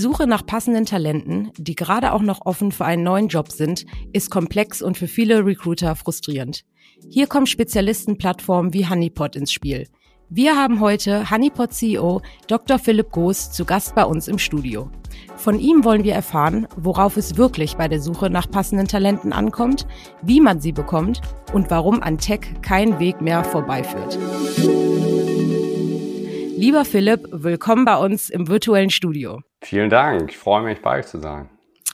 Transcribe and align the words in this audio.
Suche 0.00 0.26
nach 0.26 0.44
passenden 0.44 0.86
Talenten, 0.86 1.50
die 1.56 1.76
gerade 1.76 2.12
auch 2.12 2.22
noch 2.22 2.46
offen 2.46 2.72
für 2.72 2.84
einen 2.84 3.04
neuen 3.04 3.28
Job 3.28 3.52
sind, 3.52 3.86
ist 4.12 4.30
komplex 4.30 4.82
und 4.82 4.96
für 4.96 5.06
viele 5.06 5.44
Recruiter 5.44 5.94
frustrierend. 5.94 6.64
Hier 7.08 7.26
kommen 7.26 7.46
Spezialistenplattformen 7.46 8.72
wie 8.72 8.88
Honeypot 8.88 9.36
ins 9.36 9.52
Spiel. 9.52 9.86
Wir 10.28 10.56
haben 10.56 10.80
heute 10.80 11.30
Honeypot 11.30 11.72
CEO 11.72 12.22
Dr. 12.46 12.78
Philipp 12.78 13.10
Goos 13.10 13.50
zu 13.50 13.64
Gast 13.64 13.94
bei 13.94 14.04
uns 14.04 14.28
im 14.28 14.38
Studio. 14.38 14.88
Von 15.36 15.58
ihm 15.58 15.84
wollen 15.84 16.04
wir 16.04 16.14
erfahren, 16.14 16.68
worauf 16.76 17.16
es 17.16 17.36
wirklich 17.36 17.76
bei 17.76 17.88
der 17.88 18.00
Suche 18.00 18.30
nach 18.30 18.48
passenden 18.48 18.86
Talenten 18.86 19.32
ankommt, 19.32 19.86
wie 20.22 20.40
man 20.40 20.60
sie 20.60 20.72
bekommt 20.72 21.20
und 21.52 21.70
warum 21.70 22.02
an 22.02 22.18
Tech 22.18 22.40
kein 22.62 23.00
Weg 23.00 23.20
mehr 23.20 23.42
vorbeiführt. 23.42 24.18
Lieber 26.60 26.84
Philipp, 26.84 27.26
willkommen 27.32 27.86
bei 27.86 27.96
uns 27.96 28.28
im 28.28 28.46
virtuellen 28.46 28.90
Studio. 28.90 29.40
Vielen 29.62 29.88
Dank. 29.88 30.30
Ich 30.30 30.36
freue 30.36 30.62
mich, 30.62 30.82
bei 30.82 30.98
euch 30.98 31.06
zu 31.06 31.18
sein. 31.18 31.48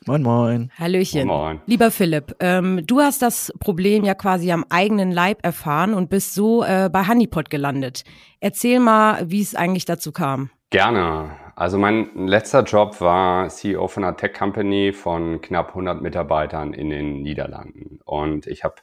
Moin, 0.06 0.24
moin. 0.24 0.72
Hallöchen. 0.76 1.28
Moin, 1.28 1.38
moin. 1.38 1.60
Lieber 1.66 1.92
Philipp, 1.92 2.34
ähm, 2.40 2.84
du 2.84 2.98
hast 2.98 3.22
das 3.22 3.52
Problem 3.60 4.02
ja 4.02 4.14
quasi 4.14 4.50
am 4.50 4.64
eigenen 4.68 5.12
Leib 5.12 5.38
erfahren 5.44 5.94
und 5.94 6.10
bist 6.10 6.34
so 6.34 6.64
äh, 6.64 6.90
bei 6.92 7.06
Honeypot 7.06 7.48
gelandet. 7.48 8.02
Erzähl 8.40 8.80
mal, 8.80 9.30
wie 9.30 9.40
es 9.40 9.54
eigentlich 9.54 9.84
dazu 9.84 10.10
kam. 10.10 10.50
Gerne. 10.70 11.36
Also 11.54 11.78
mein 11.78 12.26
letzter 12.26 12.64
Job 12.64 13.00
war 13.00 13.48
CEO 13.48 13.86
von 13.86 14.02
einer 14.02 14.16
Tech-Company 14.16 14.92
von 14.92 15.42
knapp 15.42 15.68
100 15.68 16.02
Mitarbeitern 16.02 16.72
in 16.72 16.90
den 16.90 17.22
Niederlanden. 17.22 18.00
Und 18.04 18.48
ich 18.48 18.64
habe 18.64 18.74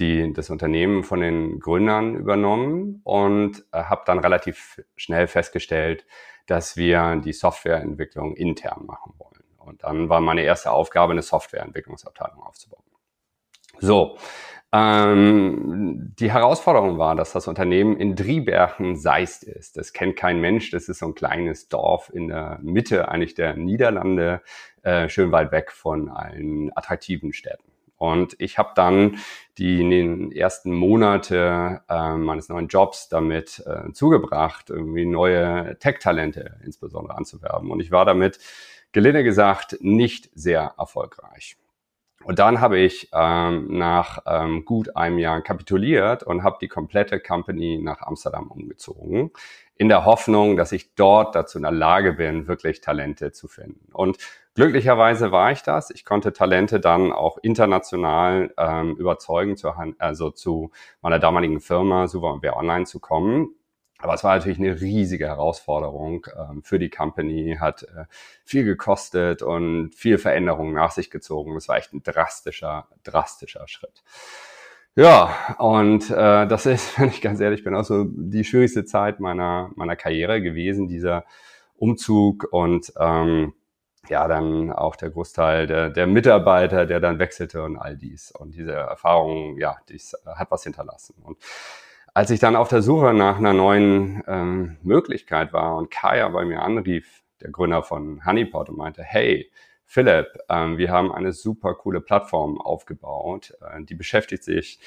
die, 0.00 0.32
das 0.32 0.50
Unternehmen 0.50 1.04
von 1.04 1.20
den 1.20 1.60
Gründern 1.60 2.14
übernommen 2.14 3.00
und 3.04 3.64
äh, 3.72 3.84
habe 3.84 4.02
dann 4.06 4.18
relativ 4.18 4.82
schnell 4.96 5.26
festgestellt, 5.26 6.06
dass 6.46 6.76
wir 6.76 7.16
die 7.16 7.32
Softwareentwicklung 7.32 8.34
intern 8.34 8.86
machen 8.86 9.14
wollen. 9.18 9.44
Und 9.58 9.84
dann 9.84 10.08
war 10.08 10.20
meine 10.20 10.42
erste 10.42 10.72
Aufgabe, 10.72 11.12
eine 11.12 11.22
Softwareentwicklungsabteilung 11.22 12.42
aufzubauen. 12.42 12.82
So, 13.78 14.16
ähm, 14.72 16.14
die 16.18 16.30
Herausforderung 16.32 16.98
war, 16.98 17.16
dass 17.16 17.32
das 17.32 17.48
Unternehmen 17.48 17.96
in 17.96 18.14
Driebergen 18.14 18.96
Seist 18.96 19.42
ist. 19.42 19.76
Das 19.76 19.92
kennt 19.92 20.16
kein 20.16 20.40
Mensch. 20.40 20.70
Das 20.70 20.88
ist 20.88 21.00
so 21.00 21.06
ein 21.06 21.14
kleines 21.14 21.68
Dorf 21.68 22.10
in 22.12 22.28
der 22.28 22.58
Mitte 22.62 23.08
eigentlich 23.08 23.34
der 23.34 23.54
Niederlande, 23.56 24.42
äh, 24.82 25.08
schön 25.08 25.32
weit 25.32 25.50
weg 25.50 25.72
von 25.72 26.08
allen 26.08 26.70
attraktiven 26.76 27.32
Städten. 27.32 27.69
Und 28.00 28.34
ich 28.38 28.56
habe 28.56 28.70
dann 28.74 29.18
die 29.58 29.82
in 29.82 29.90
den 29.90 30.32
ersten 30.32 30.72
Monate 30.72 31.82
äh, 31.86 32.14
meines 32.14 32.48
neuen 32.48 32.68
Jobs 32.68 33.10
damit 33.10 33.62
äh, 33.66 33.92
zugebracht, 33.92 34.70
irgendwie 34.70 35.04
neue 35.04 35.78
Tech-Talente 35.78 36.60
insbesondere 36.64 37.14
anzuwerben. 37.14 37.70
Und 37.70 37.80
ich 37.80 37.90
war 37.90 38.06
damit, 38.06 38.38
gelinde 38.92 39.22
gesagt, 39.22 39.76
nicht 39.80 40.30
sehr 40.34 40.76
erfolgreich. 40.78 41.58
Und 42.24 42.38
dann 42.38 42.62
habe 42.62 42.78
ich 42.78 43.10
ähm, 43.12 43.66
nach 43.76 44.20
ähm, 44.26 44.64
gut 44.64 44.96
einem 44.96 45.18
Jahr 45.18 45.42
kapituliert 45.42 46.22
und 46.22 46.42
habe 46.42 46.56
die 46.58 46.68
komplette 46.68 47.20
Company 47.20 47.78
nach 47.82 48.00
Amsterdam 48.00 48.50
umgezogen, 48.50 49.30
in 49.76 49.90
der 49.90 50.06
Hoffnung, 50.06 50.56
dass 50.56 50.72
ich 50.72 50.94
dort 50.94 51.34
dazu 51.34 51.58
in 51.58 51.62
der 51.64 51.72
Lage 51.72 52.14
bin, 52.14 52.48
wirklich 52.48 52.80
Talente 52.80 53.32
zu 53.32 53.46
finden. 53.46 53.92
Und 53.92 54.16
Glücklicherweise 54.60 55.32
war 55.32 55.52
ich 55.52 55.62
das. 55.62 55.88
Ich 55.88 56.04
konnte 56.04 56.34
Talente 56.34 56.80
dann 56.80 57.12
auch 57.12 57.38
international 57.38 58.52
ähm, 58.58 58.94
überzeugen, 58.96 59.56
zu, 59.56 59.72
also 59.96 60.30
zu 60.30 60.70
meiner 61.00 61.18
damaligen 61.18 61.60
Firma 61.60 62.08
Super 62.08 62.38
Online 62.54 62.84
zu 62.84 63.00
kommen. 63.00 63.54
Aber 64.00 64.12
es 64.12 64.22
war 64.22 64.36
natürlich 64.36 64.58
eine 64.58 64.78
riesige 64.78 65.28
Herausforderung 65.28 66.26
ähm, 66.38 66.62
für 66.62 66.78
die 66.78 66.90
Company, 66.90 67.56
hat 67.58 67.84
äh, 67.84 68.04
viel 68.44 68.64
gekostet 68.64 69.40
und 69.40 69.94
viel 69.94 70.18
Veränderungen 70.18 70.74
nach 70.74 70.90
sich 70.90 71.10
gezogen. 71.10 71.56
Es 71.56 71.66
war 71.66 71.78
echt 71.78 71.94
ein 71.94 72.02
drastischer, 72.02 72.86
drastischer 73.02 73.66
Schritt. 73.66 74.02
Ja, 74.94 75.56
und 75.56 76.10
äh, 76.10 76.46
das 76.46 76.66
ist, 76.66 76.98
wenn 77.00 77.08
ich 77.08 77.22
ganz 77.22 77.40
ehrlich 77.40 77.64
bin, 77.64 77.74
auch 77.74 77.84
so 77.84 78.04
die 78.06 78.44
schwierigste 78.44 78.84
Zeit 78.84 79.20
meiner, 79.20 79.70
meiner 79.74 79.96
Karriere 79.96 80.42
gewesen, 80.42 80.86
dieser 80.86 81.24
Umzug 81.76 82.46
und 82.52 82.92
ähm, 83.00 83.54
ja, 84.08 84.26
dann 84.26 84.72
auch 84.72 84.96
der 84.96 85.10
Großteil 85.10 85.66
der, 85.66 85.90
der 85.90 86.06
Mitarbeiter, 86.06 86.86
der 86.86 87.00
dann 87.00 87.18
wechselte 87.18 87.62
und 87.62 87.76
all 87.76 87.96
dies. 87.96 88.32
Und 88.32 88.54
diese 88.54 88.72
Erfahrung, 88.72 89.58
ja, 89.58 89.76
dies 89.88 90.16
hat 90.26 90.50
was 90.50 90.64
hinterlassen. 90.64 91.14
Und 91.22 91.38
als 92.14 92.30
ich 92.30 92.40
dann 92.40 92.56
auf 92.56 92.68
der 92.68 92.82
Suche 92.82 93.14
nach 93.14 93.38
einer 93.38 93.52
neuen 93.52 94.22
ähm, 94.26 94.78
Möglichkeit 94.82 95.52
war 95.52 95.76
und 95.76 95.90
Kaya 95.90 96.28
bei 96.28 96.44
mir 96.44 96.62
anrief, 96.62 97.22
der 97.40 97.50
Gründer 97.50 97.82
von 97.82 98.24
Honeypot, 98.24 98.68
und 98.68 98.78
meinte, 98.78 99.02
hey, 99.02 99.50
Philipp, 99.84 100.26
ähm, 100.48 100.78
wir 100.78 100.90
haben 100.90 101.12
eine 101.12 101.32
super 101.32 101.74
coole 101.74 102.00
Plattform 102.00 102.60
aufgebaut, 102.60 103.54
äh, 103.60 103.82
die 103.82 103.94
beschäftigt 103.94 104.44
sich 104.44 104.80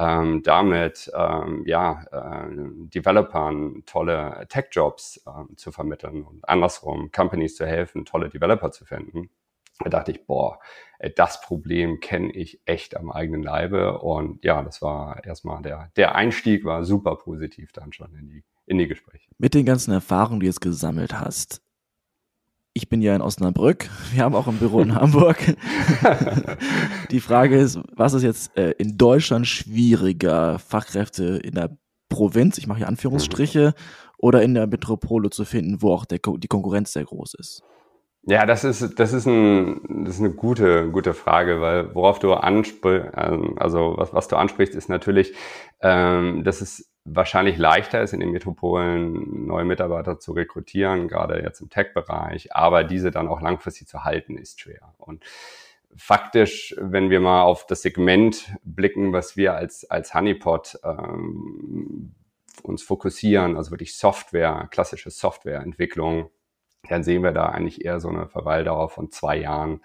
ähm, 0.00 0.42
damit 0.42 1.10
ähm, 1.14 1.64
ja, 1.66 2.04
äh, 2.10 2.46
Developern 2.88 3.82
tolle 3.84 4.46
Tech-Jobs 4.48 5.24
äh, 5.26 5.54
zu 5.56 5.72
vermitteln 5.72 6.24
und 6.24 6.48
andersrum 6.48 7.12
Companies 7.12 7.56
zu 7.56 7.66
helfen, 7.66 8.06
tolle 8.06 8.30
Developer 8.30 8.70
zu 8.70 8.86
finden. 8.86 9.28
Da 9.82 9.90
dachte 9.90 10.10
ich, 10.10 10.26
boah, 10.26 10.58
das 11.16 11.40
Problem 11.40 12.00
kenne 12.00 12.32
ich 12.32 12.60
echt 12.66 12.96
am 12.96 13.10
eigenen 13.10 13.42
Leibe. 13.42 13.98
Und 14.00 14.44
ja, 14.44 14.62
das 14.62 14.82
war 14.82 15.24
erstmal 15.24 15.62
der, 15.62 15.90
der 15.96 16.14
Einstieg 16.14 16.64
war 16.64 16.84
super 16.84 17.16
positiv 17.16 17.72
dann 17.72 17.92
schon 17.92 18.14
in 18.14 18.28
die, 18.28 18.44
in 18.66 18.78
die 18.78 18.88
Gespräche. 18.88 19.30
Mit 19.38 19.54
den 19.54 19.64
ganzen 19.64 19.92
Erfahrungen, 19.92 20.40
die 20.40 20.46
du 20.46 20.50
jetzt 20.50 20.60
gesammelt 20.60 21.18
hast, 21.18 21.62
ich 22.80 22.88
bin 22.88 23.02
ja 23.02 23.14
in 23.14 23.20
Osnabrück. 23.20 23.90
Wir 24.14 24.24
haben 24.24 24.34
auch 24.34 24.46
ein 24.46 24.56
Büro 24.56 24.80
in 24.80 24.94
Hamburg. 24.94 25.36
Die 27.10 27.20
Frage 27.20 27.58
ist, 27.58 27.78
was 27.94 28.14
ist 28.14 28.22
jetzt 28.22 28.56
äh, 28.56 28.70
in 28.78 28.96
Deutschland 28.96 29.46
schwieriger, 29.46 30.58
Fachkräfte 30.58 31.40
in 31.44 31.56
der 31.56 31.76
Provinz, 32.08 32.56
ich 32.56 32.66
mache 32.66 32.78
hier 32.78 32.88
Anführungsstriche, 32.88 33.74
oder 34.16 34.42
in 34.42 34.54
der 34.54 34.66
Metropole 34.66 35.28
zu 35.28 35.44
finden, 35.44 35.82
wo 35.82 35.92
auch 35.92 36.06
der, 36.06 36.20
die 36.38 36.48
Konkurrenz 36.48 36.94
sehr 36.94 37.04
groß 37.04 37.34
ist? 37.34 37.62
Ja, 38.22 38.46
das 38.46 38.64
ist, 38.64 38.98
das 38.98 39.12
ist, 39.12 39.26
ein, 39.26 40.04
das 40.04 40.14
ist 40.14 40.20
eine 40.20 40.32
gute, 40.32 40.90
gute 40.90 41.12
Frage, 41.12 41.60
weil 41.60 41.94
worauf 41.94 42.18
du 42.18 42.32
ansprichst, 42.32 43.12
ähm, 43.14 43.56
also 43.58 43.94
was, 43.98 44.14
was 44.14 44.28
du 44.28 44.36
ansprichst, 44.36 44.74
ist 44.74 44.88
natürlich, 44.88 45.34
ähm, 45.82 46.44
dass 46.44 46.62
es 46.62 46.89
wahrscheinlich 47.04 47.56
leichter 47.56 48.02
ist, 48.02 48.12
in 48.12 48.20
den 48.20 48.30
Metropolen 48.30 49.46
neue 49.46 49.64
Mitarbeiter 49.64 50.18
zu 50.18 50.32
rekrutieren, 50.32 51.08
gerade 51.08 51.42
jetzt 51.42 51.60
im 51.60 51.70
Tech-Bereich, 51.70 52.54
aber 52.54 52.84
diese 52.84 53.10
dann 53.10 53.28
auch 53.28 53.40
langfristig 53.40 53.88
zu 53.88 54.04
halten, 54.04 54.36
ist 54.36 54.60
schwer. 54.60 54.94
Und 54.98 55.24
faktisch, 55.96 56.74
wenn 56.78 57.10
wir 57.10 57.20
mal 57.20 57.42
auf 57.42 57.66
das 57.66 57.82
Segment 57.82 58.54
blicken, 58.62 59.12
was 59.12 59.36
wir 59.36 59.54
als, 59.54 59.90
als 59.90 60.14
Honeypot 60.14 60.78
ähm, 60.84 62.14
uns 62.62 62.82
fokussieren, 62.82 63.56
also 63.56 63.70
wirklich 63.70 63.96
Software, 63.96 64.68
klassische 64.70 65.10
Softwareentwicklung, 65.10 66.30
dann 66.88 67.02
sehen 67.02 67.22
wir 67.22 67.32
da 67.32 67.46
eigentlich 67.46 67.84
eher 67.84 68.00
so 68.00 68.08
eine 68.08 68.26
Verweildauer 68.28 68.88
von 68.88 69.10
zwei 69.10 69.36
Jahren 69.36 69.82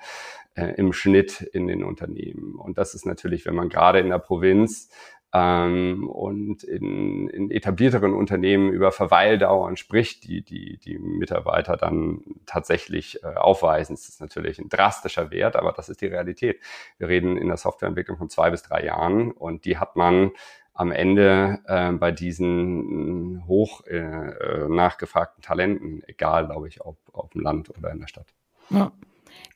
äh, 0.55 0.73
im 0.77 0.93
Schnitt 0.93 1.41
in 1.41 1.67
den 1.67 1.83
Unternehmen. 1.83 2.55
Und 2.55 2.77
das 2.77 2.93
ist 2.93 3.05
natürlich, 3.05 3.45
wenn 3.45 3.55
man 3.55 3.69
gerade 3.69 3.99
in 3.99 4.09
der 4.09 4.19
Provinz 4.19 4.89
ähm, 5.35 6.07
und 6.07 6.63
in, 6.63 7.27
in 7.27 7.51
etablierteren 7.51 8.13
Unternehmen 8.13 8.71
über 8.71 8.93
Verweildauern 8.93 9.75
spricht, 9.75 10.23
die 10.23 10.41
die, 10.41 10.77
die 10.77 10.97
Mitarbeiter 10.97 11.75
dann 11.75 12.21
tatsächlich 12.45 13.21
äh, 13.21 13.35
aufweisen. 13.35 13.95
Das 13.95 14.07
ist 14.07 14.21
natürlich 14.21 14.59
ein 14.59 14.69
drastischer 14.69 15.31
Wert, 15.31 15.57
aber 15.57 15.73
das 15.73 15.89
ist 15.89 15.99
die 15.99 16.05
Realität. 16.05 16.61
Wir 16.97 17.09
reden 17.09 17.35
in 17.35 17.49
der 17.49 17.57
Softwareentwicklung 17.57 18.17
von 18.17 18.29
zwei 18.29 18.49
bis 18.49 18.63
drei 18.63 18.85
Jahren 18.85 19.31
und 19.31 19.65
die 19.65 19.77
hat 19.77 19.97
man 19.97 20.31
am 20.73 20.91
Ende 20.91 21.59
äh, 21.65 21.91
bei 21.91 22.11
diesen 22.13 23.45
hoch 23.45 23.85
äh, 23.87 23.97
äh, 23.97 24.69
nachgefragten 24.69 25.41
Talenten, 25.41 26.01
egal, 26.07 26.45
glaube 26.45 26.69
ich, 26.69 26.79
ob 26.85 26.97
auf 27.11 27.31
dem 27.31 27.41
Land 27.41 27.69
oder 27.77 27.91
in 27.91 27.99
der 27.99 28.07
Stadt. 28.07 28.27
Ja. 28.69 28.93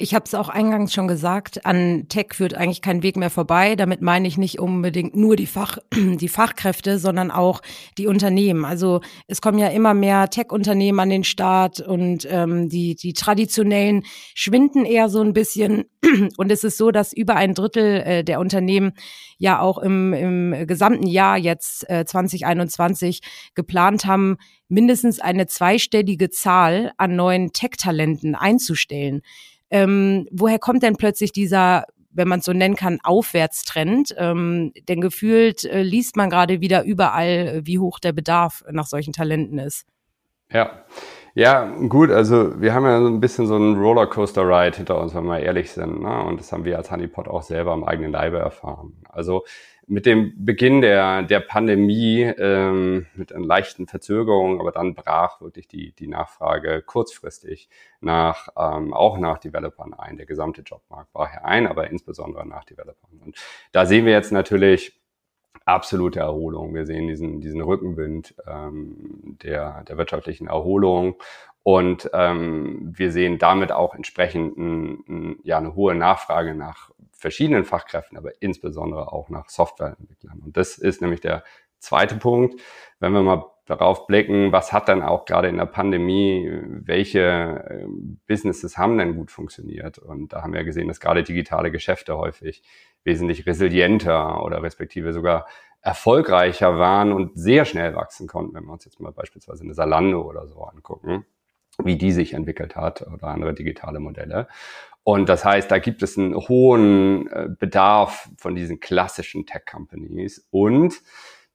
Ich 0.02 0.16
habe 0.16 0.24
es 0.24 0.34
auch 0.34 0.48
eingangs 0.48 0.94
schon 0.94 1.10
gesagt, 1.10 1.66
an 1.66 2.06
Tech 2.08 2.28
führt 2.32 2.54
eigentlich 2.54 2.82
kein 2.82 3.04
Weg 3.04 3.18
mehr 3.18 3.30
vorbei. 3.30 3.76
Damit 3.76 4.02
meine 4.02 4.30
ich 4.30 4.38
nicht 4.38 4.58
unbedingt 4.58 5.14
nur 5.14 5.36
die, 5.36 5.46
Fach, 5.46 5.78
die 5.94 6.30
Fachkräfte, 6.30 7.00
sondern 7.00 7.32
auch 7.32 7.62
die 7.98 8.08
Unternehmen. 8.08 8.64
Also 8.64 9.02
es 9.28 9.42
kommen 9.42 9.60
ja 9.60 9.68
immer 9.68 9.94
mehr 9.94 10.30
Tech-Unternehmen 10.30 11.02
an 11.02 11.10
den 11.10 11.26
Start 11.26 11.82
und 11.82 12.26
ähm, 12.32 12.70
die, 12.70 12.96
die 12.96 13.12
traditionellen 13.12 14.06
schwinden 14.34 14.86
eher 14.86 15.10
so 15.10 15.22
ein 15.22 15.34
bisschen. 15.34 15.84
Und 16.38 16.50
es 16.50 16.64
ist 16.64 16.78
so, 16.78 16.92
dass 16.92 17.12
über 17.12 17.36
ein 17.36 17.54
Drittel 17.54 18.02
äh, 18.02 18.24
der 18.24 18.40
Unternehmen 18.40 18.94
ja 19.38 19.60
auch 19.60 19.78
im, 19.78 20.14
im 20.14 20.66
gesamten 20.66 21.08
Jahr 21.08 21.38
jetzt 21.38 21.90
äh, 21.90 22.06
2021 22.06 23.20
geplant 23.54 24.06
haben, 24.06 24.38
mindestens 24.70 25.20
eine 25.20 25.48
zweistellige 25.48 26.30
Zahl 26.30 26.94
an 26.98 27.18
neuen 27.18 27.52
Tech-Talenten 27.52 28.36
einzustellen. 28.36 29.22
Ähm, 29.72 30.28
woher 30.32 30.60
kommt 30.60 30.84
denn 30.84 30.96
plötzlich 30.96 31.32
dieser 31.32 31.86
wenn 32.12 32.28
man 32.28 32.40
es 32.40 32.46
so 32.46 32.54
nennen 32.54 32.76
kann, 32.76 33.00
Aufwärtstrend. 33.04 34.16
Ähm, 34.18 34.74
denn 34.88 35.00
gefühlt 35.00 35.64
äh, 35.64 35.84
liest 35.84 36.16
man 36.16 36.30
gerade 36.30 36.60
wieder 36.60 36.84
überall, 36.84 37.62
wie 37.64 37.80
hoch 37.80 38.00
der 38.00 38.14
Bedarf 38.14 38.64
nach 38.72 38.88
solchen 38.88 39.14
Talenten 39.14 39.60
ist. 39.60 39.86
Ja, 40.52 40.84
Ja, 41.36 41.66
gut, 41.88 42.10
also 42.10 42.60
wir 42.60 42.74
haben 42.74 42.86
ja 42.86 43.00
so 43.00 43.08
ein 43.08 43.20
bisschen 43.20 43.46
so 43.46 43.56
einen 43.56 43.78
Rollercoaster-Ride 43.80 44.78
hinter 44.78 45.00
uns, 45.00 45.14
wenn 45.14 45.26
wir 45.26 45.40
ehrlich 45.40 45.72
sind. 45.72 46.02
Ne? 46.02 46.24
Und 46.24 46.40
das 46.40 46.52
haben 46.52 46.66
wir 46.66 46.78
als 46.78 46.92
Honeypot 46.92 47.28
auch 47.28 47.44
selber 47.44 47.72
am 47.72 47.84
eigenen 47.84 48.12
Leibe 48.12 48.40
erfahren. 48.40 48.94
Also 49.10 49.44
mit 49.90 50.06
dem 50.06 50.46
Beginn 50.46 50.82
der, 50.82 51.24
der 51.24 51.40
Pandemie, 51.40 52.22
ähm, 52.22 53.08
mit 53.16 53.34
einer 53.34 53.46
leichten 53.46 53.88
Verzögerung, 53.88 54.60
aber 54.60 54.72
dann 54.72 54.94
brach 54.94 55.42
wirklich 55.42 55.68
die, 55.68 55.94
die 55.94 56.08
Nachfrage 56.08 56.84
kurzfristig 56.84 57.70
nach, 58.00 58.50
ähm, 58.56 58.94
auch 58.94 59.18
nach 59.18 59.40
Developern 59.40 59.96
ein. 59.96 60.18
Der 60.18 60.28
gesamte 60.28 60.62
Jobmarkt 60.62 61.12
brach 61.12 61.34
ja 61.34 61.42
ein, 61.44 61.66
aber 61.66 61.90
insbesondere 61.90 62.48
nach 62.48 62.66
Developern. 62.66 63.20
Und 63.26 63.36
da 63.72 63.88
sehen 63.88 64.06
wir 64.06 64.14
jetzt 64.14 64.32
natürlich 64.32 65.02
absolute 65.66 66.20
Erholung. 66.20 66.76
Wir 66.76 66.86
sehen 66.86 67.08
diesen, 67.08 67.42
diesen 67.42 67.62
Rückenwind 67.62 68.36
ähm, 68.48 69.38
der, 69.42 69.84
der 69.86 69.98
wirtschaftlichen 69.98 70.48
Erholung 70.48 71.16
und 71.64 72.10
ähm, 72.14 72.94
wir 72.96 73.12
sehen 73.12 73.38
damit 73.38 73.72
auch 73.72 73.94
entsprechend 73.94 74.58
ein, 74.58 75.04
ein, 75.08 75.40
ja, 75.44 75.58
eine 75.58 75.76
hohe 75.76 75.94
Nachfrage 75.94 76.56
nach 76.56 76.92
verschiedenen 77.20 77.66
Fachkräften, 77.66 78.18
aber 78.18 78.42
insbesondere 78.42 79.12
auch 79.12 79.30
nach 79.30 79.50
Softwareentwicklern. 79.50 80.40
Und 80.40 80.58
das 80.58 80.78
ist 80.78 81.02
nämlich 81.02 81.22
der 81.22 81.44
zweite 81.80 82.16
Punkt. 82.16 82.60
Wenn 83.00 83.14
wir 83.14 83.22
mal 83.22 83.46
darauf 83.66 84.08
blicken, 84.08 84.52
was 84.52 84.74
hat 84.74 84.90
dann 84.90 85.04
auch 85.04 85.26
gerade 85.26 85.48
in 85.48 85.58
der 85.58 85.66
Pandemie, 85.66 86.50
welche 86.64 87.20
äh, 87.20 87.86
Businesses 88.28 88.78
haben 88.78 88.98
denn 88.98 89.16
gut 89.16 89.32
funktioniert? 89.32 90.00
Und 90.00 90.34
da 90.34 90.42
haben 90.42 90.54
wir 90.54 90.64
gesehen, 90.64 90.88
dass 90.88 91.00
gerade 91.00 91.24
digitale 91.24 91.72
Geschäfte 91.72 92.18
häufig 92.18 92.64
wesentlich 93.04 93.46
resilienter 93.46 94.44
oder 94.44 94.64
respektive 94.64 95.14
sogar 95.14 95.46
erfolgreicher 95.82 96.78
waren 96.78 97.14
und 97.14 97.38
sehr 97.38 97.64
schnell 97.66 97.96
wachsen 97.96 98.28
konnten, 98.28 98.54
wenn 98.54 98.66
wir 98.66 98.74
uns 98.74 98.86
jetzt 98.86 99.00
mal 99.00 99.12
beispielsweise 99.12 99.64
eine 99.64 99.74
Salando 99.74 100.22
oder 100.22 100.48
so 100.48 100.64
angucken, 100.64 101.26
wie 101.84 101.98
die 101.98 102.12
sich 102.12 102.34
entwickelt 102.34 102.76
hat 102.76 103.02
oder 103.04 103.28
andere 103.28 103.54
digitale 103.54 104.00
Modelle. 104.00 104.48
Und 105.12 105.28
das 105.28 105.44
heißt, 105.44 105.72
da 105.72 105.80
gibt 105.80 106.04
es 106.04 106.20
einen 106.20 106.36
hohen 106.36 107.28
äh, 107.32 107.50
Bedarf 107.50 108.30
von 108.38 108.54
diesen 108.54 108.80
klassischen 108.80 109.48
Tech-Companies 109.48 110.48
und 110.52 111.02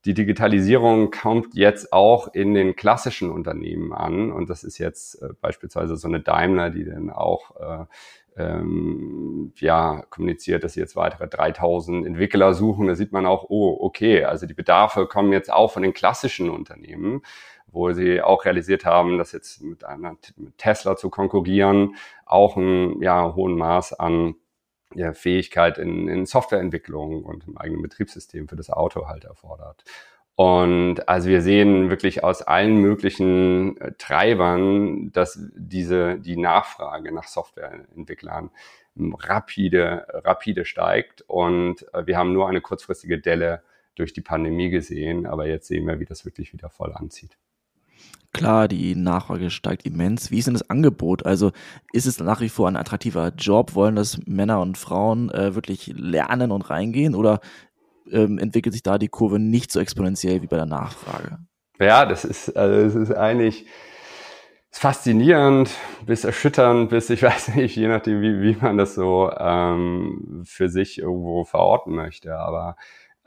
die 0.03 0.13
Digitalisierung 0.13 1.09
kommt 1.09 1.55
jetzt 1.55 1.93
auch 1.93 2.33
in 2.33 2.53
den 2.53 2.75
klassischen 2.75 3.31
Unternehmen 3.31 3.93
an. 3.93 4.29
Und 4.33 4.49
das 4.49 4.65
ist 4.65 4.77
jetzt 4.77 5.21
äh, 5.21 5.29
beispielsweise 5.39 5.95
so 5.95 6.09
eine 6.09 6.19
Daimler, 6.19 6.69
die 6.69 6.83
dann 6.83 7.09
auch 7.09 7.55
äh, 7.55 7.85
ähm, 8.37 9.53
ja, 9.57 10.03
kommuniziert, 10.09 10.63
dass 10.63 10.73
sie 10.73 10.79
jetzt 10.81 10.95
weitere 10.95 11.27
3000 11.27 12.05
Entwickler 12.05 12.53
suchen. 12.53 12.87
Da 12.87 12.95
sieht 12.95 13.11
man 13.11 13.25
auch, 13.25 13.45
oh, 13.49 13.77
okay, 13.79 14.25
also 14.25 14.45
die 14.45 14.53
Bedarfe 14.53 15.07
kommen 15.07 15.31
jetzt 15.31 15.51
auch 15.51 15.71
von 15.71 15.83
den 15.83 15.93
klassischen 15.93 16.49
Unternehmen, 16.49 17.21
wo 17.67 17.91
sie 17.93 18.21
auch 18.21 18.45
realisiert 18.45 18.85
haben, 18.85 19.17
dass 19.17 19.31
jetzt 19.31 19.61
mit 19.61 19.83
einer 19.85 20.17
mit 20.35 20.57
Tesla 20.57 20.97
zu 20.97 21.09
konkurrieren 21.09 21.95
auch 22.25 22.57
ein 22.57 23.01
ja, 23.01 23.35
hohen 23.35 23.57
Maß 23.57 23.93
an 23.93 24.35
ja, 24.93 25.13
Fähigkeit 25.13 25.77
in, 25.77 26.07
in 26.07 26.25
Softwareentwicklung 26.25 27.23
und 27.23 27.47
im 27.47 27.57
eigenen 27.57 27.81
Betriebssystem 27.81 28.47
für 28.47 28.55
das 28.55 28.69
Auto 28.69 29.07
halt 29.07 29.25
erfordert. 29.25 29.83
Und 30.35 31.07
also 31.07 31.29
wir 31.29 31.41
sehen 31.41 31.89
wirklich 31.89 32.23
aus 32.23 32.41
allen 32.41 32.77
möglichen 32.77 33.79
äh, 33.79 33.93
Treibern, 33.97 35.11
dass 35.13 35.39
diese, 35.55 36.19
die 36.19 36.35
Nachfrage 36.35 37.13
nach 37.13 37.27
Softwareentwicklern 37.27 38.49
rapide, 38.97 40.05
rapide 40.09 40.65
steigt. 40.65 41.23
Und 41.27 41.85
äh, 41.93 42.05
wir 42.05 42.17
haben 42.17 42.33
nur 42.33 42.49
eine 42.49 42.61
kurzfristige 42.61 43.19
Delle 43.19 43.63
durch 43.95 44.11
die 44.11 44.21
Pandemie 44.21 44.69
gesehen, 44.69 45.25
aber 45.25 45.47
jetzt 45.47 45.67
sehen 45.67 45.87
wir, 45.87 46.01
wie 46.01 46.05
das 46.05 46.25
wirklich 46.25 46.51
wieder 46.51 46.69
voll 46.69 46.93
anzieht. 46.93 47.37
Klar, 48.33 48.67
die 48.67 48.95
Nachfrage 48.95 49.49
steigt 49.49 49.85
immens. 49.85 50.29
Wie 50.29 50.39
ist 50.39 50.47
denn 50.47 50.55
das 50.55 50.69
Angebot? 50.69 51.25
Also 51.25 51.53
ist 51.93 52.05
es 52.05 52.19
nach 52.19 52.41
wie 52.41 52.49
vor 52.49 52.67
ein 52.67 52.75
attraktiver 52.75 53.31
Job? 53.37 53.75
Wollen 53.75 53.95
das 53.95 54.19
Männer 54.25 54.59
und 54.59 54.77
Frauen 54.77 55.31
äh, 55.31 55.55
wirklich 55.55 55.93
lernen 55.95 56.51
und 56.51 56.69
reingehen? 56.69 57.15
Oder 57.15 57.39
ähm, 58.11 58.37
entwickelt 58.37 58.73
sich 58.73 58.83
da 58.83 58.97
die 58.97 59.07
Kurve 59.07 59.39
nicht 59.39 59.71
so 59.71 59.79
exponentiell 59.79 60.41
wie 60.41 60.47
bei 60.47 60.57
der 60.57 60.65
Nachfrage. 60.65 61.39
Ja, 61.79 62.05
das 62.05 62.25
ist, 62.25 62.55
also 62.55 62.83
das 62.83 63.09
ist 63.09 63.15
eigentlich 63.15 63.65
ist 64.75 64.81
faszinierend, 64.81 65.71
bis 66.05 66.25
erschütternd, 66.25 66.89
bis 66.89 67.09
ich 67.09 67.23
weiß 67.23 67.55
nicht, 67.55 67.75
je 67.77 67.87
nachdem, 67.87 68.21
wie, 68.21 68.41
wie 68.41 68.57
man 68.59 68.77
das 68.77 68.95
so 68.95 69.31
ähm, 69.37 70.43
für 70.45 70.67
sich 70.67 70.99
irgendwo 70.99 71.45
verorten 71.45 71.95
möchte. 71.95 72.37
Aber 72.37 72.75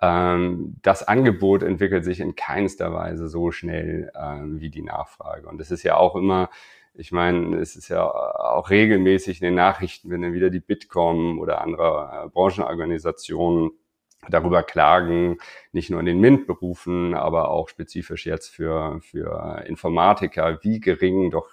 ähm, 0.01 0.77
das 0.83 1.07
Angebot 1.09 1.63
entwickelt 1.63 2.05
sich 2.05 2.21
in 2.21 2.37
keinster 2.37 2.93
Weise 2.93 3.29
so 3.29 3.51
schnell 3.51 4.13
ähm, 4.15 4.61
wie 4.61 4.71
die 4.71 4.83
Nachfrage. 4.83 5.49
Und 5.49 5.61
es 5.61 5.71
ist 5.71 5.83
ja 5.83 5.97
auch 5.97 6.17
immer, 6.17 6.51
ich 6.93 7.13
meine, 7.13 7.57
es 7.57 7.77
ist 7.77 7.89
ja 7.89 8.05
auch 8.05 8.69
regelmäßig 8.69 9.41
in 9.41 9.47
den 9.47 9.55
Nachrichten, 9.55 10.11
wenn 10.11 10.21
dann 10.21 10.35
wieder 10.35 10.51
die 10.51 10.61
Bitkom 10.61 11.39
oder 11.39 11.63
andere 11.63 12.27
äh, 12.27 12.29
Branchenorganisationen 12.29 13.71
darüber 14.29 14.63
klagen, 14.63 15.39
nicht 15.73 15.91
nur 15.91 16.01
in 16.01 16.07
den 16.07 16.21
MINT-Berufen, 16.21 17.15
aber 17.15 17.51
auch 17.51 17.69
spezifisch 17.69 18.27
jetzt 18.27 18.49
für, 18.49 19.01
für 19.01 19.65
Informatiker, 19.67 20.59
wie 20.63 20.81
gering 20.81 21.31
doch 21.31 21.51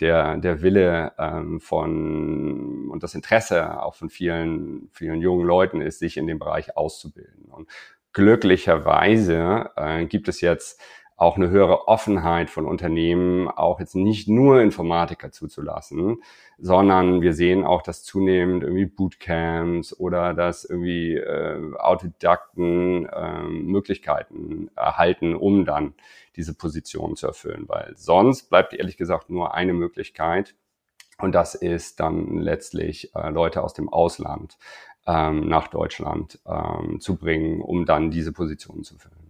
der, 0.00 0.36
der 0.36 0.62
Wille 0.62 1.12
ähm, 1.18 1.60
von 1.60 2.88
und 2.90 3.02
das 3.02 3.14
Interesse 3.14 3.82
auch 3.82 3.94
von 3.94 4.10
vielen, 4.10 4.88
vielen 4.92 5.20
jungen 5.20 5.46
Leuten 5.46 5.80
ist, 5.80 5.98
sich 5.98 6.16
in 6.16 6.26
dem 6.26 6.38
Bereich 6.38 6.76
auszubilden. 6.76 7.46
Und 7.46 7.68
glücklicherweise 8.12 9.70
äh, 9.76 10.06
gibt 10.06 10.28
es 10.28 10.40
jetzt 10.40 10.80
auch 11.16 11.36
eine 11.36 11.48
höhere 11.48 11.88
Offenheit 11.88 12.50
von 12.50 12.66
Unternehmen, 12.66 13.48
auch 13.48 13.80
jetzt 13.80 13.96
nicht 13.96 14.28
nur 14.28 14.60
Informatiker 14.60 15.32
zuzulassen, 15.32 16.22
sondern 16.58 17.22
wir 17.22 17.32
sehen 17.32 17.64
auch, 17.64 17.80
dass 17.80 18.04
zunehmend 18.04 18.62
irgendwie 18.62 18.84
Bootcamps 18.84 19.98
oder 19.98 20.34
dass 20.34 20.64
irgendwie 20.64 21.14
äh, 21.14 21.74
Autodidakten 21.78 23.06
äh, 23.06 23.42
Möglichkeiten 23.42 24.70
erhalten, 24.76 25.34
um 25.34 25.64
dann 25.64 25.94
diese 26.36 26.54
Position 26.54 27.16
zu 27.16 27.28
erfüllen, 27.28 27.64
weil 27.66 27.94
sonst 27.96 28.50
bleibt 28.50 28.74
ehrlich 28.74 28.98
gesagt 28.98 29.30
nur 29.30 29.54
eine 29.54 29.72
Möglichkeit 29.72 30.54
und 31.18 31.34
das 31.34 31.54
ist 31.54 31.98
dann 31.98 32.36
letztlich 32.36 33.14
äh, 33.14 33.30
Leute 33.30 33.62
aus 33.62 33.72
dem 33.72 33.88
Ausland 33.88 34.58
ähm, 35.06 35.48
nach 35.48 35.68
Deutschland 35.68 36.40
ähm, 36.46 37.00
zu 37.00 37.16
bringen, 37.16 37.62
um 37.62 37.86
dann 37.86 38.10
diese 38.10 38.32
Position 38.32 38.84
zu 38.84 38.98
füllen. 38.98 39.25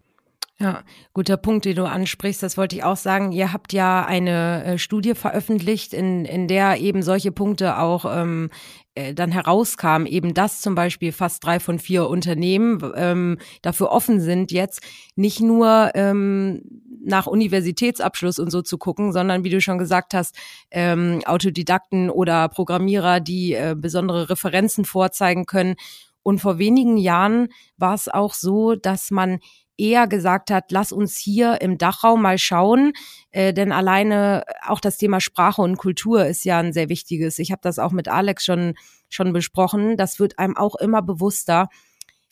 Ja, 0.58 0.85
guter 1.12 1.37
Punkt, 1.37 1.67
den 1.67 1.76
du 1.76 1.85
ansprichst. 1.85 2.43
Das 2.43 2.56
wollte 2.56 2.76
ich 2.76 2.82
auch 2.82 2.97
sagen. 2.97 3.31
Ihr 3.31 3.53
habt 3.53 3.75
ja 3.75 4.06
eine 4.06 4.64
äh, 4.64 4.79
Studie 4.79 5.14
veröffentlicht, 5.14 5.93
in, 5.93 6.25
in 6.25 6.49
der 6.49 6.81
eben 6.81 7.03
solche 7.03 7.31
Punkte 7.31 7.79
auch 7.79 8.06
ähm, 8.06 8.48
äh, 8.94 9.13
dann 9.13 9.31
herauskamen, 9.31 10.06
eben 10.06 10.32
dass 10.32 10.63
zum 10.63 10.75
Beispiel 10.75 11.13
fast 11.13 11.44
drei 11.44 11.60
von 11.60 11.79
vier 11.79 12.08
Unternehmen 12.08 12.79
ähm, 12.96 13.36
dafür 13.60 13.91
offen 13.91 14.19
sind, 14.19 14.51
jetzt 14.51 14.81
nicht 15.15 15.41
nur 15.41 15.91
ähm, 15.94 16.63
nach 17.05 17.27
Universitätsabschluss 17.27 18.39
und 18.39 18.51
so 18.51 18.63
zu 18.63 18.79
gucken, 18.79 19.13
sondern 19.13 19.44
wie 19.44 19.51
du 19.51 19.60
schon 19.60 19.77
gesagt 19.77 20.15
hast, 20.15 20.34
ähm, 20.70 21.20
Autodidakten 21.27 22.08
oder 22.08 22.48
Programmierer, 22.48 23.20
die 23.20 23.53
äh, 23.53 23.77
besondere 23.77 24.31
Referenzen 24.31 24.86
vorzeigen 24.86 25.44
können. 25.44 25.75
Und 26.22 26.41
vor 26.41 26.58
wenigen 26.58 26.96
Jahren 26.96 27.48
war 27.77 27.94
es 27.94 28.08
auch 28.08 28.32
so, 28.32 28.75
dass 28.75 29.10
man 29.10 29.39
eher 29.79 30.06
gesagt 30.06 30.51
hat, 30.51 30.71
lass 30.71 30.93
uns 30.93 31.17
hier 31.17 31.61
im 31.61 31.79
Dachraum 31.79 32.23
mal 32.23 32.39
schauen, 32.39 32.93
äh, 33.31 33.53
denn 33.53 33.73
alleine 33.73 34.45
auch 34.67 34.81
das 34.81 34.97
Thema 34.99 35.21
Sprache 35.21 35.63
und 35.63 35.77
Kultur 35.77 36.27
ist 36.27 36.45
ja 36.45 36.59
ein 36.59 36.73
sehr 36.73 36.89
wichtiges. 36.89 37.39
Ich 37.39 37.53
habe 37.53 37.61
das 37.63 37.79
auch 37.79 37.93
mit 37.93 38.09
Alex 38.09 38.45
schon 38.45 38.75
schon 39.09 39.33
besprochen. 39.33 39.97
Das 39.97 40.19
wird 40.19 40.39
einem 40.39 40.56
auch 40.56 40.75
immer 40.77 41.03
bewusster, 41.03 41.69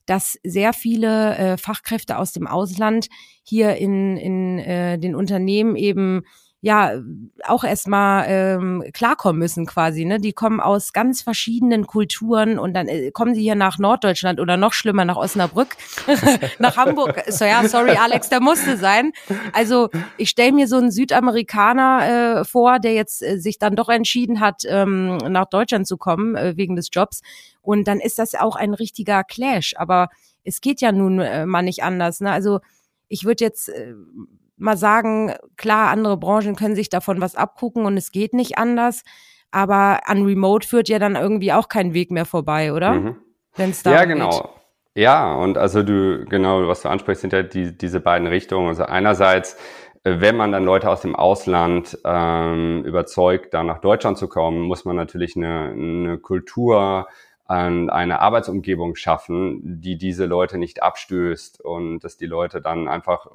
dass 0.06 0.38
sehr 0.42 0.72
viele 0.72 1.36
äh, 1.36 1.56
Fachkräfte 1.56 2.18
aus 2.18 2.32
dem 2.32 2.46
Ausland 2.46 3.08
hier 3.42 3.76
in 3.76 4.16
in 4.16 4.58
äh, 4.58 4.98
den 4.98 5.14
Unternehmen 5.14 5.76
eben 5.76 6.22
ja 6.64 6.92
auch 7.46 7.62
erstmal 7.62 8.24
ähm, 8.26 8.84
klarkommen 8.94 9.38
müssen 9.38 9.66
quasi. 9.66 10.06
Ne? 10.06 10.18
Die 10.18 10.32
kommen 10.32 10.60
aus 10.60 10.94
ganz 10.94 11.20
verschiedenen 11.20 11.86
Kulturen 11.86 12.58
und 12.58 12.72
dann 12.72 12.88
äh, 12.88 13.10
kommen 13.10 13.34
sie 13.34 13.42
hier 13.42 13.54
nach 13.54 13.78
Norddeutschland 13.78 14.40
oder 14.40 14.56
noch 14.56 14.72
schlimmer 14.72 15.04
nach 15.04 15.18
Osnabrück, 15.18 15.76
nach 16.58 16.78
Hamburg. 16.78 17.22
So 17.28 17.44
ja, 17.44 17.68
sorry 17.68 17.98
Alex, 17.98 18.30
der 18.30 18.40
musste 18.40 18.78
sein. 18.78 19.12
Also 19.52 19.90
ich 20.16 20.30
stelle 20.30 20.52
mir 20.52 20.66
so 20.66 20.76
einen 20.76 20.90
Südamerikaner 20.90 22.38
äh, 22.40 22.44
vor, 22.46 22.78
der 22.78 22.94
jetzt 22.94 23.22
äh, 23.22 23.38
sich 23.38 23.58
dann 23.58 23.76
doch 23.76 23.90
entschieden 23.90 24.40
hat, 24.40 24.62
ähm, 24.66 25.18
nach 25.18 25.50
Deutschland 25.50 25.86
zu 25.86 25.98
kommen 25.98 26.34
äh, 26.34 26.56
wegen 26.56 26.76
des 26.76 26.88
Jobs. 26.90 27.20
Und 27.60 27.86
dann 27.88 28.00
ist 28.00 28.18
das 28.18 28.34
auch 28.34 28.56
ein 28.56 28.72
richtiger 28.72 29.22
Clash. 29.22 29.74
Aber 29.76 30.08
es 30.44 30.62
geht 30.62 30.80
ja 30.80 30.92
nun 30.92 31.20
äh, 31.20 31.44
mal 31.44 31.60
nicht 31.60 31.82
anders. 31.82 32.22
Ne? 32.22 32.32
Also 32.32 32.60
ich 33.08 33.26
würde 33.26 33.44
jetzt 33.44 33.68
äh, 33.68 33.92
mal 34.56 34.76
sagen, 34.76 35.34
klar, 35.56 35.90
andere 35.90 36.16
Branchen 36.16 36.56
können 36.56 36.74
sich 36.74 36.88
davon 36.88 37.20
was 37.20 37.36
abgucken 37.36 37.86
und 37.86 37.96
es 37.96 38.12
geht 38.12 38.34
nicht 38.34 38.58
anders. 38.58 39.02
Aber 39.50 40.08
an 40.08 40.24
Remote 40.24 40.66
führt 40.66 40.88
ja 40.88 40.98
dann 40.98 41.16
irgendwie 41.16 41.52
auch 41.52 41.68
kein 41.68 41.94
Weg 41.94 42.10
mehr 42.10 42.24
vorbei, 42.24 42.72
oder? 42.72 42.94
Mhm. 42.94 43.16
Wenn's 43.54 43.82
da 43.82 43.92
ja, 43.92 44.04
genau. 44.04 44.30
Geht. 44.30 44.50
Ja, 44.96 45.34
und 45.34 45.58
also 45.58 45.82
du, 45.82 46.24
genau, 46.24 46.66
was 46.68 46.82
du 46.82 46.88
ansprichst, 46.88 47.22
sind 47.22 47.32
ja 47.32 47.42
die, 47.42 47.76
diese 47.76 48.00
beiden 48.00 48.26
Richtungen. 48.26 48.68
Also 48.68 48.84
einerseits 48.84 49.56
wenn 50.04 50.36
man 50.36 50.52
dann 50.52 50.64
Leute 50.64 50.90
aus 50.90 51.00
dem 51.00 51.16
Ausland 51.16 51.98
ähm, 52.04 52.84
überzeugt, 52.84 53.54
da 53.54 53.64
nach 53.64 53.80
Deutschland 53.80 54.18
zu 54.18 54.28
kommen, 54.28 54.60
muss 54.60 54.84
man 54.84 54.96
natürlich 54.96 55.34
eine, 55.34 55.70
eine 55.70 56.18
Kultur, 56.18 57.08
eine 57.46 58.20
Arbeitsumgebung 58.20 58.96
schaffen, 58.96 59.60
die 59.80 59.98
diese 59.98 60.24
Leute 60.24 60.56
nicht 60.56 60.82
abstößt 60.82 61.60
und 61.60 62.00
dass 62.00 62.16
die 62.16 62.26
Leute 62.26 62.62
dann 62.62 62.88
einfach 62.88 63.26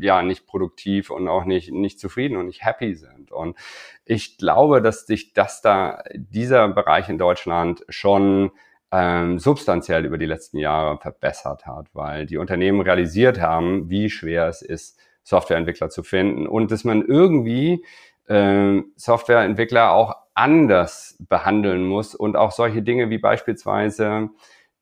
ja 0.00 0.22
nicht 0.22 0.46
produktiv 0.46 1.10
und 1.10 1.28
auch 1.28 1.44
nicht 1.44 1.72
nicht 1.72 1.98
zufrieden 1.98 2.36
und 2.36 2.46
nicht 2.46 2.64
happy 2.64 2.94
sind. 2.94 3.32
Und 3.32 3.56
ich 4.04 4.36
glaube, 4.36 4.82
dass 4.82 5.06
sich 5.06 5.32
das 5.32 5.62
da 5.62 6.02
dieser 6.14 6.68
Bereich 6.68 7.08
in 7.08 7.16
Deutschland 7.16 7.84
schon 7.88 8.50
ähm, 8.92 9.38
substanziell 9.38 10.04
über 10.04 10.18
die 10.18 10.26
letzten 10.26 10.58
Jahre 10.58 10.98
verbessert 10.98 11.66
hat, 11.66 11.86
weil 11.94 12.26
die 12.26 12.38
Unternehmen 12.38 12.80
realisiert 12.80 13.40
haben, 13.40 13.88
wie 13.88 14.10
schwer 14.10 14.46
es 14.48 14.62
ist, 14.62 14.98
Softwareentwickler 15.22 15.90
zu 15.90 16.02
finden 16.02 16.46
und 16.46 16.70
dass 16.70 16.84
man 16.84 17.04
irgendwie 17.04 17.84
äh, 18.28 18.82
Softwareentwickler 18.96 19.92
auch 19.92 20.14
anders 20.34 21.16
behandeln 21.28 21.84
muss 21.84 22.14
und 22.14 22.36
auch 22.36 22.52
solche 22.52 22.82
Dinge 22.82 23.10
wie 23.10 23.18
beispielsweise, 23.18 24.30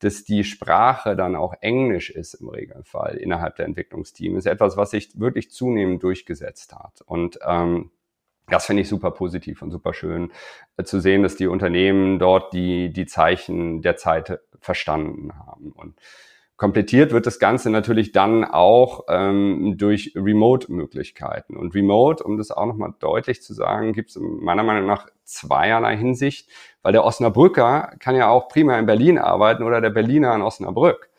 dass 0.00 0.24
die 0.24 0.44
Sprache 0.44 1.16
dann 1.16 1.36
auch 1.36 1.54
Englisch 1.60 2.10
ist 2.10 2.34
im 2.34 2.48
Regelfall 2.48 3.16
innerhalb 3.16 3.56
der 3.56 3.66
Entwicklungsteams, 3.66 4.38
ist 4.38 4.46
etwas, 4.46 4.76
was 4.76 4.90
sich 4.90 5.18
wirklich 5.18 5.50
zunehmend 5.50 6.02
durchgesetzt 6.02 6.74
hat. 6.74 7.00
Und 7.06 7.38
ähm, 7.46 7.90
das 8.48 8.66
finde 8.66 8.82
ich 8.82 8.88
super 8.88 9.10
positiv 9.10 9.62
und 9.62 9.70
super 9.70 9.94
schön 9.94 10.32
äh, 10.76 10.84
zu 10.84 11.00
sehen, 11.00 11.22
dass 11.22 11.36
die 11.36 11.46
Unternehmen 11.46 12.18
dort 12.18 12.52
die, 12.52 12.92
die 12.92 13.06
Zeichen 13.06 13.82
der 13.82 13.96
Zeit 13.96 14.40
verstanden 14.60 15.32
haben. 15.38 15.72
Und 15.72 15.98
Komplettiert 16.56 17.12
wird 17.12 17.26
das 17.26 17.38
Ganze 17.38 17.68
natürlich 17.68 18.12
dann 18.12 18.42
auch 18.44 19.04
ähm, 19.08 19.74
durch 19.76 20.12
Remote-Möglichkeiten. 20.16 21.54
Und 21.54 21.74
Remote, 21.74 22.24
um 22.24 22.38
das 22.38 22.50
auch 22.50 22.64
nochmal 22.64 22.94
deutlich 22.98 23.42
zu 23.42 23.52
sagen, 23.52 23.92
gibt 23.92 24.10
es 24.10 24.18
meiner 24.18 24.62
Meinung 24.62 24.86
nach 24.86 25.06
zweierlei 25.24 25.98
Hinsicht, 25.98 26.48
weil 26.80 26.92
der 26.92 27.04
Osnabrücker 27.04 27.92
kann 27.98 28.16
ja 28.16 28.30
auch 28.30 28.48
prima 28.48 28.78
in 28.78 28.86
Berlin 28.86 29.18
arbeiten 29.18 29.64
oder 29.64 29.82
der 29.82 29.90
Berliner 29.90 30.34
in 30.34 30.40
Osnabrück. 30.40 31.10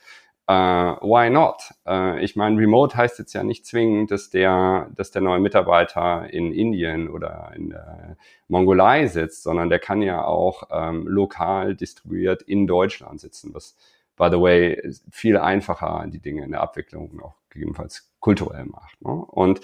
Uh, 0.50 0.96
why 1.02 1.30
not? 1.30 1.62
Uh, 1.86 2.16
ich 2.20 2.38
meine, 2.38 2.58
Remote 2.58 2.96
heißt 2.96 3.20
jetzt 3.20 3.34
ja 3.34 3.44
nicht 3.44 3.66
zwingend, 3.66 4.12
dass 4.12 4.30
der, 4.30 4.90
dass 4.96 5.12
der 5.12 5.22
neue 5.22 5.42
Mitarbeiter 5.42 6.34
in 6.34 6.54
Indien 6.54 7.10
oder 7.10 7.52
in 7.54 7.72
der 7.72 8.16
Mongolei 8.48 9.08
sitzt, 9.08 9.44
sondern 9.44 9.70
der 9.70 9.80
kann 9.80 10.02
ja 10.02 10.24
auch 10.24 10.64
ähm, 10.72 11.06
lokal 11.06 11.76
distribuiert 11.76 12.42
in 12.44 12.66
Deutschland 12.66 13.20
sitzen, 13.20 13.54
was 13.54 13.76
by 14.18 14.28
the 14.30 14.42
way, 14.42 14.92
viel 15.12 15.38
einfacher 15.38 16.06
die 16.08 16.20
Dinge 16.20 16.44
in 16.44 16.52
der 16.52 16.62
Abwicklung 16.62 17.16
noch 17.16 17.36
gegebenenfalls 17.50 18.12
kulturell 18.20 18.66
macht. 18.66 19.02
Ne? 19.02 19.12
Und 19.12 19.62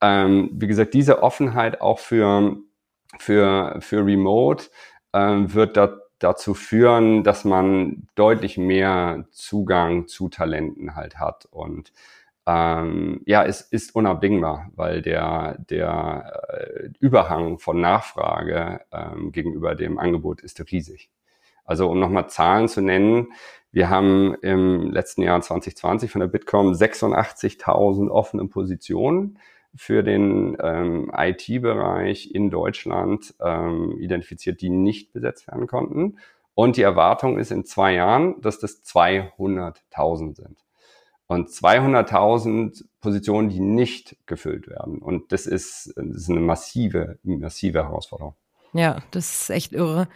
ähm, 0.00 0.50
wie 0.52 0.66
gesagt, 0.66 0.94
diese 0.94 1.22
Offenheit 1.22 1.80
auch 1.80 1.98
für, 1.98 2.56
für, 3.18 3.76
für 3.80 4.06
Remote 4.06 4.66
ähm, 5.12 5.52
wird 5.52 5.76
da, 5.76 5.98
dazu 6.18 6.54
führen, 6.54 7.24
dass 7.24 7.44
man 7.44 8.06
deutlich 8.14 8.56
mehr 8.56 9.26
Zugang 9.32 10.06
zu 10.06 10.28
Talenten 10.28 10.94
halt 10.94 11.18
hat. 11.18 11.46
Und 11.50 11.92
ähm, 12.46 13.22
ja, 13.26 13.44
es 13.44 13.60
ist 13.60 13.94
unabdingbar, 13.94 14.70
weil 14.76 15.02
der, 15.02 15.56
der 15.68 16.44
äh, 16.48 16.88
Überhang 17.00 17.58
von 17.58 17.80
Nachfrage 17.80 18.82
ähm, 18.92 19.32
gegenüber 19.32 19.74
dem 19.74 19.98
Angebot 19.98 20.42
ist 20.42 20.60
riesig. 20.70 21.10
Also 21.64 21.90
um 21.90 21.98
nochmal 21.98 22.30
Zahlen 22.30 22.68
zu 22.68 22.80
nennen, 22.80 23.32
wir 23.72 23.90
haben 23.90 24.34
im 24.42 24.90
letzten 24.90 25.22
Jahr 25.22 25.40
2020 25.40 26.10
von 26.10 26.20
der 26.20 26.28
Bitkom 26.28 26.72
86.000 26.72 28.08
offene 28.08 28.46
Positionen 28.46 29.38
für 29.74 30.02
den 30.02 30.56
ähm, 30.62 31.12
IT-Bereich 31.14 32.34
in 32.34 32.50
Deutschland 32.50 33.34
ähm, 33.40 33.98
identifiziert, 33.98 34.60
die 34.62 34.70
nicht 34.70 35.12
besetzt 35.12 35.46
werden 35.48 35.66
konnten. 35.66 36.18
Und 36.54 36.78
die 36.78 36.82
Erwartung 36.82 37.38
ist 37.38 37.50
in 37.50 37.66
zwei 37.66 37.92
Jahren, 37.92 38.40
dass 38.40 38.58
das 38.58 38.82
200.000 38.84 40.36
sind. 40.36 40.64
Und 41.26 41.48
200.000 41.50 42.84
Positionen, 43.00 43.50
die 43.50 43.60
nicht 43.60 44.16
gefüllt 44.26 44.68
werden. 44.68 44.98
Und 44.98 45.32
das 45.32 45.46
ist, 45.46 45.92
das 45.96 46.16
ist 46.16 46.30
eine 46.30 46.40
massive, 46.40 47.18
massive 47.24 47.82
Herausforderung. 47.82 48.34
Ja, 48.72 49.02
das 49.10 49.42
ist 49.42 49.50
echt 49.50 49.72
irre. 49.72 50.08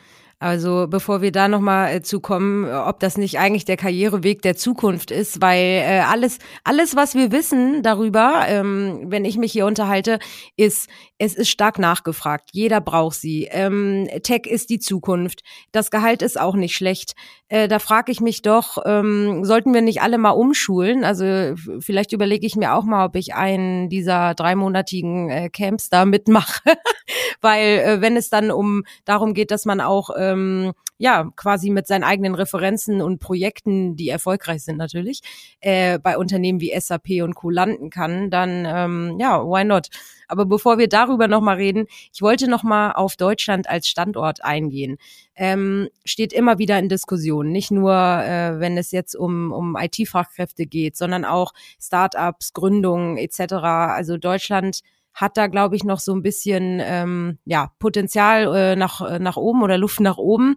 Also 0.43 0.87
bevor 0.89 1.21
wir 1.21 1.33
da 1.33 1.49
nochmal 1.49 1.97
äh, 1.97 2.03
zu 2.03 2.19
kommen, 2.19 2.65
ob 2.65 2.99
das 2.99 3.19
nicht 3.19 3.39
eigentlich 3.39 3.67
der 3.67 3.77
Karriereweg 3.77 4.41
der 4.41 4.57
Zukunft 4.57 5.11
ist, 5.11 5.43
weil 5.43 5.83
äh, 5.85 6.01
alles, 6.01 6.39
alles, 6.65 6.97
was 6.97 7.15
wir 7.15 7.31
wissen 7.31 7.83
darüber, 7.83 8.47
ähm, 8.49 9.03
wenn 9.09 9.27
ich 9.27 9.37
mich 9.37 9.53
hier 9.53 9.67
unterhalte, 9.67 10.19
ist, 10.57 10.89
es 11.19 11.35
ist 11.35 11.51
stark 11.51 11.79
nachgefragt. 11.79 12.49
Jeder 12.53 12.81
braucht 12.81 13.17
sie. 13.17 13.49
Ähm, 13.51 14.09
Tech 14.23 14.47
ist 14.47 14.71
die 14.71 14.79
Zukunft. 14.79 15.43
Das 15.73 15.91
Gehalt 15.91 16.23
ist 16.23 16.41
auch 16.41 16.55
nicht 16.55 16.75
schlecht. 16.75 17.15
Äh, 17.51 17.69
da 17.69 17.79
frage 17.79 18.11
ich 18.11 18.21
mich 18.21 18.41
doch, 18.41 18.79
ähm, 18.87 19.45
sollten 19.45 19.75
wir 19.75 19.83
nicht 19.83 20.01
alle 20.01 20.17
mal 20.17 20.31
umschulen? 20.31 21.05
Also 21.05 21.55
vielleicht 21.81 22.13
überlege 22.13 22.47
ich 22.47 22.57
mir 22.57 22.75
auch 22.75 22.85
mal, 22.85 23.05
ob 23.05 23.17
ich 23.17 23.35
einen 23.35 23.91
dieser 23.91 24.35
dreimonatigen 24.35 25.29
äh, 25.29 25.51
Camps 25.51 25.91
da 25.91 26.07
mitmache, 26.07 26.63
weil 27.43 27.79
äh, 27.79 28.01
wenn 28.01 28.17
es 28.17 28.31
dann 28.31 28.51
um 28.51 28.85
darum 29.05 29.35
geht, 29.35 29.51
dass 29.51 29.67
man 29.67 29.81
auch 29.81 30.11
äh, 30.11 30.31
ähm, 30.31 30.73
ja 30.99 31.31
quasi 31.37 31.71
mit 31.71 31.87
seinen 31.87 32.05
eigenen 32.05 32.35
Referenzen 32.35 33.01
und 33.01 33.19
Projekten, 33.19 33.97
die 33.97 34.09
erfolgreich 34.09 34.63
sind 34.63 34.77
natürlich, 34.77 35.21
äh, 35.61 35.99
bei 35.99 36.19
Unternehmen 36.19 36.61
wie 36.61 36.79
SAP 36.79 37.23
und 37.23 37.35
Co. 37.35 37.51
landen 37.51 37.91
kann, 37.91 38.31
dann 38.31 38.67
ähm, 38.67 39.17
ja, 39.19 39.43
why 39.43 39.65
not? 39.65 39.89
Aber 40.29 40.47
bevor 40.47 40.79
wir 40.79 40.89
darüber 40.89 41.27
nochmal 41.27 41.57
reden, 41.57 41.87
ich 42.13 42.23
wollte 42.23 42.49
nochmal 42.49 42.93
auf 42.93 43.17
Deutschland 43.17 43.69
als 43.69 43.89
Standort 43.89 44.45
eingehen. 44.45 44.99
Ähm, 45.35 45.89
steht 46.05 46.33
immer 46.33 46.59
wieder 46.59 46.79
in 46.79 46.89
Diskussion, 46.89 47.51
nicht 47.51 47.71
nur, 47.71 47.93
äh, 47.93 48.61
wenn 48.61 48.77
es 48.77 48.93
jetzt 48.93 49.17
um, 49.17 49.53
um 49.53 49.77
IT-Fachkräfte 49.77 50.67
geht, 50.67 50.97
sondern 50.97 51.25
auch 51.25 51.53
Startups, 51.81 52.53
Gründungen 52.53 53.17
etc. 53.17 53.55
Also 53.55 54.19
Deutschland 54.19 54.83
hat 55.15 55.37
da, 55.37 55.47
glaube 55.47 55.77
ich, 55.77 55.85
noch 55.85 56.01
so 56.01 56.15
ein 56.15 56.23
bisschen 56.23 56.81
ähm, 56.83 57.39
ja, 57.45 57.73
Potenzial 57.79 58.55
äh, 58.55 58.77
nach, 58.77 59.01
äh, 59.01 59.19
nach 59.19 59.37
oben 59.37 59.63
oder 59.63 59.79
Luft 59.79 60.01
nach 60.01 60.19
oben. 60.19 60.57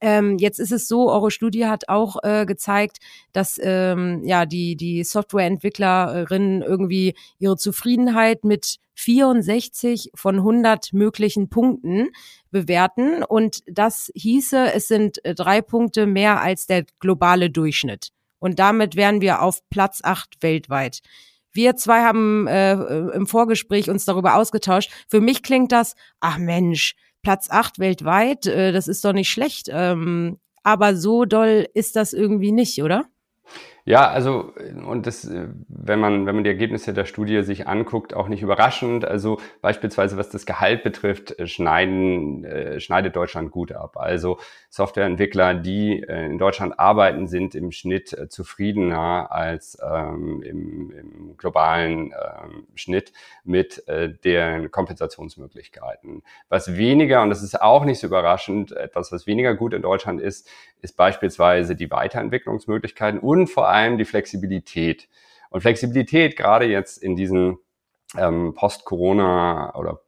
Ähm, 0.00 0.36
jetzt 0.38 0.58
ist 0.58 0.72
es 0.72 0.88
so, 0.88 1.10
eure 1.10 1.30
Studie 1.30 1.66
hat 1.66 1.88
auch 1.88 2.22
äh, 2.22 2.44
gezeigt, 2.44 2.98
dass 3.32 3.58
ähm, 3.62 4.22
ja 4.24 4.44
die 4.44 4.76
die 4.76 5.04
Softwareentwicklerinnen 5.04 6.60
irgendwie 6.60 7.14
ihre 7.38 7.56
Zufriedenheit 7.56 8.44
mit 8.44 8.76
64 8.94 10.10
von 10.14 10.36
100 10.36 10.92
möglichen 10.92 11.48
Punkten 11.48 12.10
bewerten 12.50 13.22
und 13.22 13.60
das 13.66 14.10
hieße, 14.14 14.72
es 14.74 14.86
sind 14.86 15.24
äh, 15.24 15.34
drei 15.34 15.62
Punkte 15.62 16.06
mehr 16.06 16.42
als 16.42 16.66
der 16.66 16.84
globale 17.00 17.48
Durchschnitt 17.48 18.10
und 18.38 18.58
damit 18.58 18.96
wären 18.96 19.22
wir 19.22 19.40
auf 19.40 19.66
Platz 19.70 20.00
acht 20.02 20.42
weltweit. 20.42 21.00
Wir 21.56 21.76
zwei 21.76 22.02
haben 22.02 22.46
äh, 22.46 22.74
im 22.74 23.26
Vorgespräch 23.26 23.90
uns 23.90 24.04
darüber 24.04 24.36
ausgetauscht. 24.36 24.92
Für 25.08 25.20
mich 25.20 25.42
klingt 25.42 25.72
das, 25.72 25.94
ach 26.20 26.38
Mensch, 26.38 26.94
Platz 27.22 27.48
acht 27.50 27.78
weltweit, 27.78 28.46
äh, 28.46 28.72
das 28.72 28.86
ist 28.86 29.04
doch 29.04 29.12
nicht 29.12 29.30
schlecht. 29.30 29.68
Ähm, 29.70 30.38
aber 30.62 30.96
so 30.96 31.24
doll 31.24 31.66
ist 31.74 31.96
das 31.96 32.12
irgendwie 32.12 32.52
nicht, 32.52 32.82
oder? 32.82 33.06
Ja, 33.88 34.10
also 34.10 34.52
und 34.84 35.06
das, 35.06 35.24
äh, 35.26 35.46
wenn 35.68 36.00
man 36.00 36.26
wenn 36.26 36.34
man 36.34 36.42
die 36.42 36.50
Ergebnisse 36.50 36.92
der 36.92 37.04
Studie 37.04 37.44
sich 37.44 37.68
anguckt, 37.68 38.14
auch 38.14 38.26
nicht 38.26 38.42
überraschend. 38.42 39.04
Also 39.04 39.38
beispielsweise 39.62 40.16
was 40.16 40.28
das 40.28 40.44
Gehalt 40.44 40.82
betrifft, 40.82 41.38
äh, 41.38 41.46
schneiden 41.46 42.44
äh, 42.44 42.80
schneidet 42.80 43.14
Deutschland 43.14 43.52
gut 43.52 43.70
ab. 43.70 43.96
Also 43.96 44.38
Softwareentwickler, 44.70 45.54
die 45.54 46.02
äh, 46.02 46.26
in 46.26 46.36
Deutschland 46.38 46.80
arbeiten, 46.80 47.28
sind 47.28 47.54
im 47.54 47.70
Schnitt 47.70 48.12
äh, 48.12 48.28
zufriedener 48.28 49.30
als 49.30 49.78
ähm, 49.80 50.42
im, 50.42 50.90
im 50.90 51.36
globalen 51.36 52.06
ähm, 52.12 52.66
Schnitt 52.74 53.12
mit 53.44 53.86
äh, 53.86 54.12
den 54.12 54.72
Kompensationsmöglichkeiten. 54.72 56.24
Was 56.48 56.76
weniger 56.76 57.22
und 57.22 57.30
das 57.30 57.40
ist 57.40 57.62
auch 57.62 57.84
nicht 57.84 58.00
so 58.00 58.08
überraschend, 58.08 58.72
etwas 58.72 59.12
was 59.12 59.28
weniger 59.28 59.54
gut 59.54 59.74
in 59.74 59.82
Deutschland 59.82 60.20
ist, 60.20 60.48
ist 60.82 60.96
beispielsweise 60.96 61.76
die 61.76 61.90
Weiterentwicklungsmöglichkeiten 61.90 63.20
und 63.20 63.46
vor 63.46 63.68
allem 63.68 63.75
die 63.98 64.04
Flexibilität. 64.04 65.08
Und 65.50 65.60
Flexibilität 65.60 66.36
gerade 66.36 66.66
jetzt 66.66 66.98
in 67.02 67.16
diesen 67.16 67.58
ähm, 68.16 68.54
Post-Corona 68.54 69.74
oder, 69.74 70.00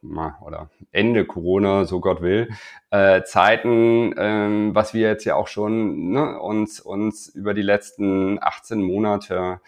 oder 0.44 0.70
Ende 0.92 1.24
Corona, 1.24 1.84
so 1.84 2.00
Gott 2.00 2.22
will, 2.22 2.48
äh, 2.90 3.22
Zeiten, 3.22 4.14
ähm, 4.16 4.74
was 4.74 4.94
wir 4.94 5.08
jetzt 5.08 5.24
ja 5.24 5.34
auch 5.34 5.48
schon 5.48 6.10
ne, 6.10 6.38
uns, 6.40 6.80
uns 6.80 7.28
über 7.28 7.54
die 7.54 7.62
letzten 7.62 8.38
18 8.40 8.80
Monate 8.82 9.60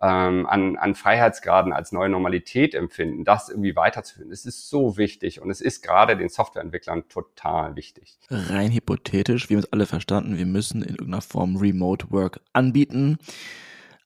ähm, 0.00 0.46
an, 0.46 0.76
an 0.76 0.94
Freiheitsgraden 0.94 1.72
als 1.72 1.92
neue 1.92 2.08
Normalität 2.08 2.74
empfinden, 2.74 3.24
das 3.24 3.48
irgendwie 3.48 3.74
weiterzuführen. 3.74 4.30
Es 4.30 4.44
ist 4.44 4.68
so 4.68 4.96
wichtig 4.96 5.40
und 5.40 5.50
es 5.50 5.60
ist 5.60 5.82
gerade 5.82 6.16
den 6.16 6.28
Softwareentwicklern 6.28 7.08
total 7.08 7.76
wichtig. 7.76 8.18
Rein 8.30 8.72
hypothetisch, 8.72 9.48
wir 9.48 9.56
haben 9.56 9.64
es 9.64 9.72
alle 9.72 9.86
verstanden, 9.86 10.38
wir 10.38 10.46
müssen 10.46 10.82
in 10.82 10.90
irgendeiner 10.90 11.22
Form 11.22 11.56
Remote 11.56 12.10
Work 12.10 12.40
anbieten. 12.52 13.18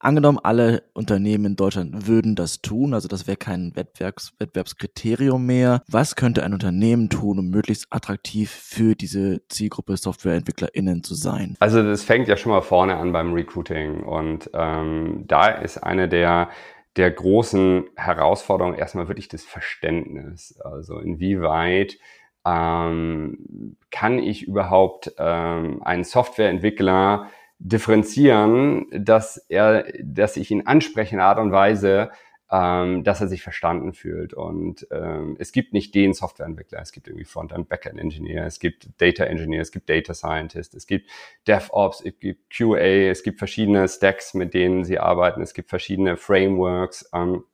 Angenommen, 0.02 0.40
alle 0.42 0.82
Unternehmen 0.94 1.44
in 1.44 1.56
Deutschland 1.56 2.08
würden 2.08 2.34
das 2.34 2.60
tun, 2.60 2.92
also 2.92 3.06
das 3.06 3.28
wäre 3.28 3.36
kein 3.36 3.76
Wettbewerbs 3.76 4.34
Wettbewerbskriterium 4.40 5.46
mehr. 5.46 5.80
Was 5.86 6.16
könnte 6.16 6.42
ein 6.42 6.52
Unternehmen 6.52 7.08
tun, 7.08 7.38
um 7.38 7.50
möglichst 7.50 7.86
attraktiv 7.90 8.50
für 8.50 8.96
diese 8.96 9.46
Zielgruppe 9.48 9.96
SoftwareentwicklerInnen 9.96 11.04
zu 11.04 11.14
sein? 11.14 11.54
Also 11.60 11.84
das 11.84 12.02
fängt 12.02 12.26
ja 12.26 12.36
schon 12.36 12.50
mal 12.50 12.62
vorne 12.62 12.96
an 12.96 13.12
beim 13.12 13.32
Recruiting 13.32 14.02
und 14.02 14.50
ähm, 14.54 15.22
da 15.28 15.46
ist 15.46 15.78
eine 15.78 16.08
der 16.08 16.50
der 16.96 17.10
großen 17.10 17.84
Herausforderungen 17.96 18.76
erstmal 18.76 19.06
wirklich 19.06 19.28
das 19.28 19.44
Verständnis. 19.44 20.60
Also 20.64 20.98
inwieweit 20.98 21.96
ähm, 22.44 23.76
kann 23.92 24.18
ich 24.18 24.42
überhaupt 24.42 25.12
ähm, 25.16 25.80
einen 25.84 26.04
Softwareentwickler 26.04 27.28
differenzieren, 27.62 28.86
dass 28.90 29.36
er, 29.48 29.84
dass 30.02 30.36
ich 30.36 30.50
ihn 30.50 30.66
anspreche 30.66 31.14
in 31.14 31.20
Art 31.20 31.38
und 31.38 31.52
Weise, 31.52 32.10
ähm, 32.50 33.02
dass 33.04 33.20
er 33.20 33.28
sich 33.28 33.42
verstanden 33.42 33.92
fühlt. 33.94 34.34
Und 34.34 34.86
ähm, 34.90 35.36
es 35.38 35.52
gibt 35.52 35.72
nicht 35.72 35.94
den 35.94 36.12
Softwareentwickler, 36.12 36.80
es 36.82 36.92
gibt 36.92 37.06
irgendwie 37.06 37.24
Frontend, 37.24 37.68
Backend 37.68 37.98
Engineer, 37.98 38.44
es 38.46 38.58
gibt 38.58 38.90
Data 39.00 39.24
Engineer, 39.24 39.62
es 39.62 39.72
gibt 39.72 39.88
Data 39.88 40.12
Scientist, 40.12 40.74
es 40.74 40.86
gibt 40.86 41.08
DevOps, 41.46 42.02
es 42.04 42.18
gibt 42.18 42.54
QA, 42.54 43.10
es 43.10 43.22
gibt 43.22 43.38
verschiedene 43.38 43.88
Stacks, 43.88 44.34
mit 44.34 44.52
denen 44.54 44.84
sie 44.84 44.98
arbeiten, 44.98 45.40
es 45.40 45.54
gibt 45.54 45.70
verschiedene 45.70 46.16
Frameworks. 46.16 47.08
Ähm, 47.14 47.44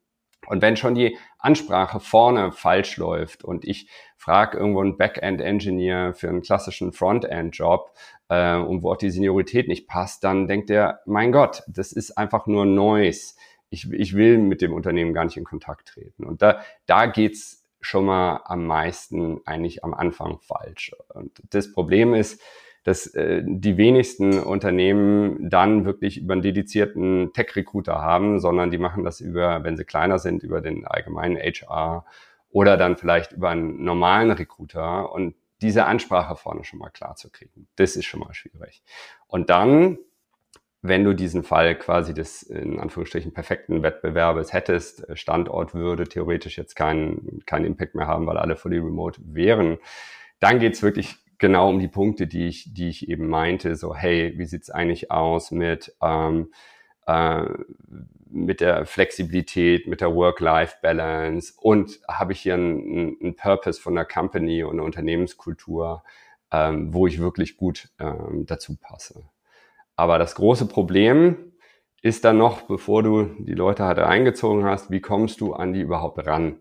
und 0.49 0.63
wenn 0.63 0.77
schon 0.77 0.95
die 0.95 1.17
Ansprache 1.39 2.01
vorne 2.01 2.53
falsch 2.53 2.97
läuft 2.97 3.45
und 3.45 3.65
ich 3.65 3.89
frage 4.17 4.59
irgendwo 4.59 4.81
einen 4.81 4.97
Backend-Engineer 4.97 6.15
für 6.15 6.29
einen 6.29 6.43
klassischen 6.43 6.93
Frontend-Job 6.93 7.93
äh, 8.29 8.57
und 8.57 8.83
wo 8.83 8.93
auch 8.93 8.97
die 8.97 9.11
Seniorität 9.11 9.69
nicht 9.69 9.87
passt, 9.87 10.25
dann 10.25 10.49
denkt 10.49 10.71
er, 10.71 11.01
mein 11.07 11.33
Gott, 11.33 11.63
das 11.69 11.93
ist 11.93 12.17
einfach 12.17 12.47
nur 12.47 12.67
Noise. 12.67 13.35
Ich, 13.71 13.93
ich 13.93 14.15
will 14.15 14.39
mit 14.39 14.63
dem 14.63 14.73
Unternehmen 14.73 15.13
gar 15.13 15.25
nicht 15.25 15.37
in 15.37 15.45
Kontakt 15.45 15.89
treten. 15.89 16.25
Und 16.25 16.41
da, 16.41 16.63
da 16.87 17.07
geht's 17.07 17.67
schon 17.81 18.07
mal 18.07 18.41
am 18.45 18.67
meisten 18.67 19.41
eigentlich 19.45 19.85
am 19.85 19.95
Anfang 19.95 20.39
falsch. 20.41 20.93
Und 21.09 21.43
das 21.51 21.73
Problem 21.73 22.15
ist, 22.15 22.41
dass 22.85 23.07
äh, 23.15 23.43
die 23.45 23.77
wenigsten 23.77 24.39
Unternehmen 24.39 25.51
dann 25.51 25.85
wirklich 25.85 26.19
über 26.19 26.33
einen 26.33 26.43
dedizierten 26.43 27.33
Tech-Recruiter 27.33 28.01
haben, 28.01 28.41
sondern 28.41 28.71
die 28.71 28.79
machen 28.79 29.05
das 29.05 29.21
über, 29.21 29.65
wenn 29.65 29.77
sie 29.77 29.85
kleiner 29.85 30.19
sind, 30.19 30.43
über 30.43 30.61
den 30.61 30.87
allgemeinen 30.87 31.37
HR 31.37 32.05
oder 32.51 32.77
dann 32.77 32.97
vielleicht 32.97 33.33
über 33.33 33.51
einen 33.51 33.85
normalen 33.85 34.31
Recruiter 34.31 35.13
und 35.13 35.35
diese 35.61 35.87
Ansprache 35.87 36.37
vorne 36.37 36.65
schon 36.65 36.79
mal 36.79 36.91
klar 36.91 37.17
zu 37.17 37.31
kriegen. 37.31 37.69
Das 37.77 37.97
ist 37.97 38.07
schon 38.07 38.21
mal 38.21 38.33
schwierig. 38.33 38.83
Und 39.27 39.51
dann, 39.51 39.99
wenn 40.83 41.05
du 41.05 41.15
diesen 41.15 41.43
Fall 41.43 41.77
quasi 41.77 42.15
des 42.15 42.43
in 42.43 42.79
Anführungsstrichen 42.79 43.33
perfekten 43.33 43.83
Wettbewerbes 43.83 44.53
hättest, 44.53 45.05
Standort 45.19 45.75
würde 45.75 46.05
theoretisch 46.05 46.57
jetzt 46.57 46.77
keinen 46.77 47.43
keinen 47.45 47.65
Impact 47.65 47.97
mehr 47.97 48.07
haben, 48.07 48.27
weil 48.27 48.39
alle 48.39 48.57
fully 48.57 48.79
remote 48.79 49.21
wären, 49.25 49.79
dann 50.39 50.61
geht's 50.61 50.83
wirklich 50.83 51.17
genau 51.39 51.69
um 51.69 51.79
die 51.79 51.89
Punkte, 51.89 52.27
die 52.27 52.47
ich, 52.47 52.73
die 52.75 52.89
ich 52.89 53.09
eben 53.09 53.29
meinte. 53.29 53.77
So, 53.77 53.95
hey, 53.95 54.35
wie 54.37 54.45
sieht's 54.45 54.71
eigentlich 54.71 55.11
aus 55.11 55.51
mit, 55.51 55.95
ähm, 56.03 56.53
äh, 57.07 57.45
mit 58.31 58.61
der 58.61 58.87
Flexibilität, 58.87 59.87
mit 59.87 60.01
der 60.01 60.15
Work-Life-Balance 60.15 61.55
und 61.57 62.01
habe 62.09 62.33
ich 62.33 62.41
hier 62.41 62.55
einen, 62.55 63.17
einen 63.21 63.37
Purpose 63.37 63.81
von 63.81 63.95
der 63.95 64.05
Company 64.05 64.63
und 64.63 64.75
einer 64.75 64.85
Unternehmenskultur, 64.85 66.03
ähm, 66.53 66.93
wo 66.93 67.07
ich 67.07 67.21
wirklich 67.21 67.57
gut 67.57 67.89
ähm, 67.99 68.45
dazu 68.47 68.77
passe. 68.77 69.25
Aber 69.97 70.19
das 70.19 70.35
große 70.35 70.67
Problem 70.67 71.53
ist 72.03 72.25
dann 72.25 72.39
noch, 72.39 72.63
bevor 72.63 73.03
du 73.03 73.25
die 73.39 73.55
Leute 73.55 73.85
halt 73.85 73.99
eingezogen 73.99 74.65
hast, 74.65 74.91
wie 74.91 75.01
kommst 75.01 75.41
du 75.41 75.55
an 75.55 75.73
die 75.73 75.81
überhaupt 75.81 76.25
ran? 76.27 76.59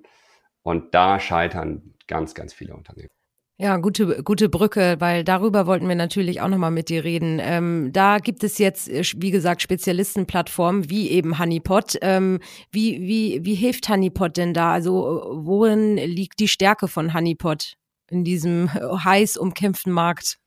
Und 0.63 0.95
da 0.95 1.19
scheitern 1.19 1.93
ganz, 2.07 2.33
ganz 2.33 2.53
viele 2.53 2.73
Unternehmen. 2.73 3.09
Ja, 3.59 3.77
gute, 3.77 4.21
gute 4.23 4.49
Brücke, 4.49 4.97
weil 4.99 5.23
darüber 5.23 5.65
wollten 5.65 5.87
wir 5.87 5.95
natürlich 5.95 6.41
auch 6.41 6.47
nochmal 6.47 6.69
mit 6.69 6.89
dir 6.89 7.03
reden. 7.03 7.39
Ähm, 7.41 7.89
da 7.91 8.19
gibt 8.19 8.43
es 8.43 8.59
jetzt, 8.59 8.87
äh, 8.87 9.01
wie 9.15 9.31
gesagt, 9.31 9.63
Spezialistenplattformen 9.63 10.91
wie 10.91 11.09
eben 11.09 11.39
Honeypot. 11.39 11.97
Ähm, 12.01 12.39
wie, 12.71 13.01
wie, 13.01 13.43
wie 13.45 13.55
hilft 13.55 13.89
Honeypot 13.89 14.37
denn 14.37 14.53
da? 14.53 14.73
Also 14.73 15.31
worin 15.33 15.95
liegt 15.97 16.39
die 16.39 16.47
Stärke 16.47 16.87
von 16.87 17.15
Honeypot 17.15 17.77
in 18.11 18.23
diesem 18.23 18.71
heiß 18.71 19.37
umkämpften 19.37 19.91
Markt? 19.91 20.37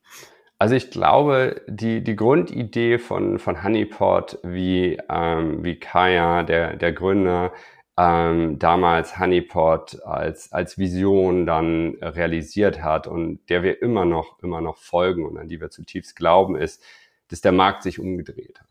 Also 0.61 0.77
ich 0.77 0.93
glaube, 0.93 1.63
die, 1.67 2.05
die 2.05 2.15
Grundidee 2.15 2.99
von, 2.99 3.41
von 3.41 3.65
Honeypot, 3.65 4.39
wie, 4.45 4.99
ähm, 5.09 5.65
wie 5.65 5.81
Kaya, 5.81 6.45
der, 6.45 6.77
der 6.77 6.93
Gründer, 6.93 7.53
ähm, 7.99 8.59
damals 8.59 9.19
Honeypot 9.19 10.03
als, 10.05 10.53
als 10.53 10.79
Vision 10.79 11.47
dann 11.47 11.97
realisiert 12.01 12.83
hat 12.83 13.07
und 13.07 13.41
der 13.49 13.63
wir 13.63 13.83
immer 13.83 14.05
noch, 14.05 14.39
immer 14.43 14.61
noch 14.61 14.77
folgen 14.77 15.25
und 15.25 15.37
an 15.37 15.49
die 15.49 15.61
wir 15.61 15.71
zutiefst 15.71 16.17
glauben, 16.17 16.57
ist, 16.57 16.83
dass 17.29 17.41
der 17.41 17.53
Markt 17.53 17.83
sich 17.83 17.99
umgedreht 17.99 18.61
hat. 18.61 18.69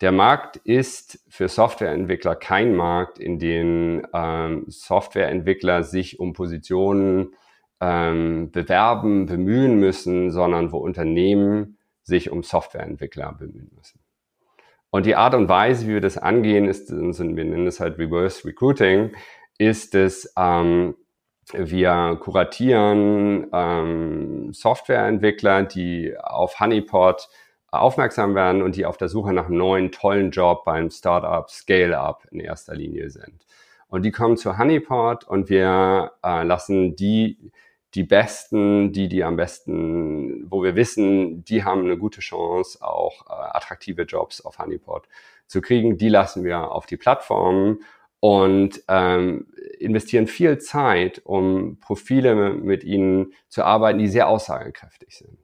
Der 0.00 0.12
Markt 0.12 0.56
ist 0.56 1.24
für 1.28 1.48
Softwareentwickler 1.48 2.34
kein 2.34 2.74
Markt, 2.74 3.18
in 3.18 3.38
dem 3.38 4.06
ähm, 4.12 4.64
Softwareentwickler 4.68 5.82
sich 5.84 6.18
um 6.18 6.32
Positionen 6.32 7.34
ähm, 7.80 8.50
bewerben, 8.50 9.26
bemühen 9.26 9.78
müssen, 9.78 10.30
sondern 10.30 10.72
wo 10.72 10.78
Unternehmen 10.78 11.78
sich 12.02 12.30
um 12.30 12.42
Softwareentwickler 12.42 13.32
bemühen 13.32 13.70
müssen. 13.76 14.03
Und 14.94 15.06
die 15.06 15.16
Art 15.16 15.34
und 15.34 15.48
Weise, 15.48 15.88
wie 15.88 15.94
wir 15.94 16.00
das 16.00 16.18
angehen, 16.18 16.68
ist, 16.68 16.88
wir 16.88 17.44
nennen 17.44 17.66
es 17.66 17.80
halt 17.80 17.98
Reverse 17.98 18.46
Recruiting, 18.46 19.10
ist 19.58 19.96
es, 19.96 20.32
ähm, 20.38 20.94
wir 21.52 22.16
kuratieren 22.20 23.48
ähm, 23.52 24.52
Softwareentwickler, 24.52 25.64
die 25.64 26.14
auf 26.16 26.60
Honeypot 26.60 27.28
aufmerksam 27.72 28.36
werden 28.36 28.62
und 28.62 28.76
die 28.76 28.86
auf 28.86 28.96
der 28.96 29.08
Suche 29.08 29.32
nach 29.32 29.46
einem 29.46 29.56
neuen, 29.56 29.90
tollen 29.90 30.30
Job 30.30 30.64
beim 30.64 30.90
Startup, 30.90 31.50
Scale-Up 31.50 32.28
in 32.30 32.38
erster 32.38 32.76
Linie 32.76 33.10
sind. 33.10 33.44
Und 33.88 34.04
die 34.04 34.12
kommen 34.12 34.36
zu 34.36 34.58
Honeypot 34.58 35.24
und 35.24 35.48
wir 35.48 36.12
äh, 36.22 36.44
lassen 36.44 36.94
die 36.94 37.50
die 37.94 38.02
Besten, 38.02 38.92
die, 38.92 39.08
die 39.08 39.22
am 39.22 39.36
besten, 39.36 40.50
wo 40.50 40.62
wir 40.62 40.74
wissen, 40.74 41.44
die 41.44 41.64
haben 41.64 41.84
eine 41.84 41.96
gute 41.96 42.20
Chance, 42.20 42.82
auch 42.82 43.26
äh, 43.26 43.32
attraktive 43.32 44.02
Jobs 44.02 44.40
auf 44.40 44.58
Honeypot 44.58 45.08
zu 45.46 45.60
kriegen, 45.60 45.96
die 45.96 46.08
lassen 46.08 46.44
wir 46.44 46.72
auf 46.72 46.86
die 46.86 46.96
Plattform 46.96 47.80
und 48.20 48.82
ähm, 48.88 49.46
investieren 49.78 50.26
viel 50.26 50.58
Zeit, 50.58 51.20
um 51.24 51.78
Profile 51.80 52.54
mit 52.54 52.82
ihnen 52.82 53.34
zu 53.48 53.64
arbeiten, 53.64 53.98
die 53.98 54.08
sehr 54.08 54.28
aussagekräftig 54.28 55.16
sind. 55.16 55.43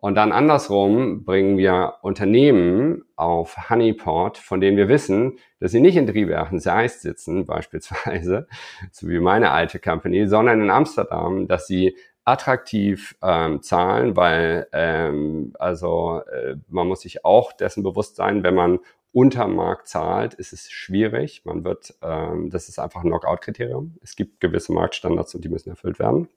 Und 0.00 0.14
dann 0.14 0.30
andersrum 0.30 1.24
bringen 1.24 1.58
wir 1.58 1.94
Unternehmen 2.02 3.04
auf 3.16 3.68
Honeypot, 3.68 4.38
von 4.38 4.60
denen 4.60 4.76
wir 4.76 4.88
wissen, 4.88 5.38
dass 5.58 5.72
sie 5.72 5.80
nicht 5.80 5.96
in 5.96 6.06
Driebergen 6.06 6.60
Seist 6.60 7.02
sitzen, 7.02 7.46
beispielsweise, 7.46 8.46
so 8.92 9.08
wie 9.08 9.18
meine 9.18 9.50
alte 9.50 9.80
Company, 9.80 10.28
sondern 10.28 10.60
in 10.62 10.70
Amsterdam, 10.70 11.48
dass 11.48 11.66
sie 11.66 11.96
attraktiv 12.24 13.16
ähm, 13.22 13.62
zahlen, 13.62 14.14
weil 14.14 14.68
ähm, 14.72 15.54
also 15.58 16.20
äh, 16.30 16.56
man 16.68 16.86
muss 16.86 17.00
sich 17.00 17.24
auch 17.24 17.52
dessen 17.52 17.82
bewusst 17.82 18.16
sein, 18.16 18.44
wenn 18.44 18.54
man 18.54 18.80
unter 19.12 19.48
Markt 19.48 19.88
zahlt, 19.88 20.34
ist 20.34 20.52
es 20.52 20.70
schwierig. 20.70 21.42
Man 21.46 21.64
wird, 21.64 21.94
ähm, 22.02 22.50
das 22.50 22.68
ist 22.68 22.78
einfach 22.78 23.02
ein 23.02 23.08
Knockout-Kriterium. 23.08 23.96
Es 24.02 24.14
gibt 24.14 24.40
gewisse 24.40 24.72
Marktstandards 24.74 25.34
und 25.34 25.42
die 25.42 25.48
müssen 25.48 25.70
erfüllt 25.70 25.98
werden 25.98 26.28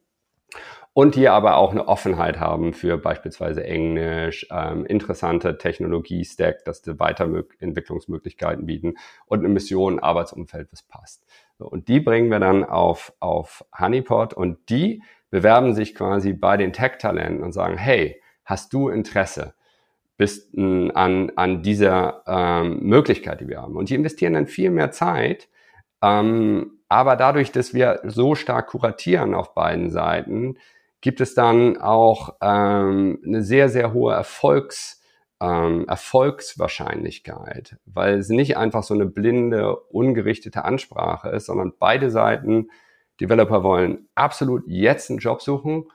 und 0.94 1.16
die 1.16 1.30
aber 1.30 1.56
auch 1.56 1.72
eine 1.72 1.88
Offenheit 1.88 2.40
haben 2.40 2.74
für 2.74 2.98
beispielsweise 2.98 3.64
Englisch, 3.64 4.46
ähm, 4.52 4.86
interessante 4.86 5.58
Technologie-Stack, 5.58 6.66
dass 6.66 6.82
die 6.82 7.00
Weiterentwicklungsmöglichkeiten 7.00 8.66
bieten 8.66 8.96
und 9.26 9.40
eine 9.40 9.50
Mission, 9.50 10.00
Arbeitsumfeld, 10.00 10.70
was 10.72 10.84
passt. 10.84 11.26
So, 11.58 11.68
und 11.68 11.88
die 11.88 12.00
bringen 12.00 12.30
wir 12.30 12.40
dann 12.40 12.66
auf, 12.66 13.14
auf 13.20 13.64
Honeypot 13.78 14.34
und 14.34 14.70
die 14.70 15.02
bewerben 15.30 15.74
sich 15.74 15.96
quasi 15.96 16.34
bei 16.34 16.58
den 16.58 16.74
Tech-Talenten 16.74 17.42
und 17.42 17.54
sagen, 17.54 17.78
hey, 17.78 18.22
hast 18.44 18.74
du 18.74 18.90
Interesse? 18.90 19.54
bist 20.18 20.56
an, 20.56 21.32
an 21.36 21.64
dieser 21.64 22.22
ähm, 22.28 22.82
Möglichkeit, 22.84 23.42
die 23.42 23.48
wir 23.48 23.60
haben. 23.60 23.76
Und 23.76 23.90
die 23.90 23.96
investieren 23.96 24.34
dann 24.34 24.46
viel 24.46 24.70
mehr 24.70 24.92
Zeit, 24.92 25.50
ähm, 26.04 26.80
aber 26.90 27.16
dadurch, 27.16 27.52
dass 27.52 27.74
wir 27.74 28.02
so 28.04 28.36
stark 28.36 28.68
kuratieren 28.68 29.34
auf 29.34 29.56
beiden 29.56 29.90
Seiten, 29.90 30.58
gibt 31.02 31.20
es 31.20 31.34
dann 31.34 31.78
auch 31.78 32.36
ähm, 32.42 33.20
eine 33.26 33.44
sehr, 33.44 33.70
sehr 33.70 33.94
hohe 33.94 34.14
Erfolgs, 34.14 35.02
ähm, 35.42 35.86
Erfolgswahrscheinlichkeit, 35.88 37.78
weil 37.86 38.20
es 38.20 38.30
nicht 38.30 38.58
einfach 38.58 38.84
so 38.84 38.94
eine 38.94 39.08
blinde, 39.08 39.76
ungerichtete 39.76 40.64
Ansprache 40.64 41.30
ist, 41.30 41.48
sondern 41.48 41.74
beide 41.80 42.12
Seiten, 42.12 42.70
Developer 43.20 43.64
wollen 43.64 44.08
absolut 44.16 44.64
jetzt 44.68 45.10
einen 45.10 45.20
Job 45.20 45.42
suchen 45.42 45.86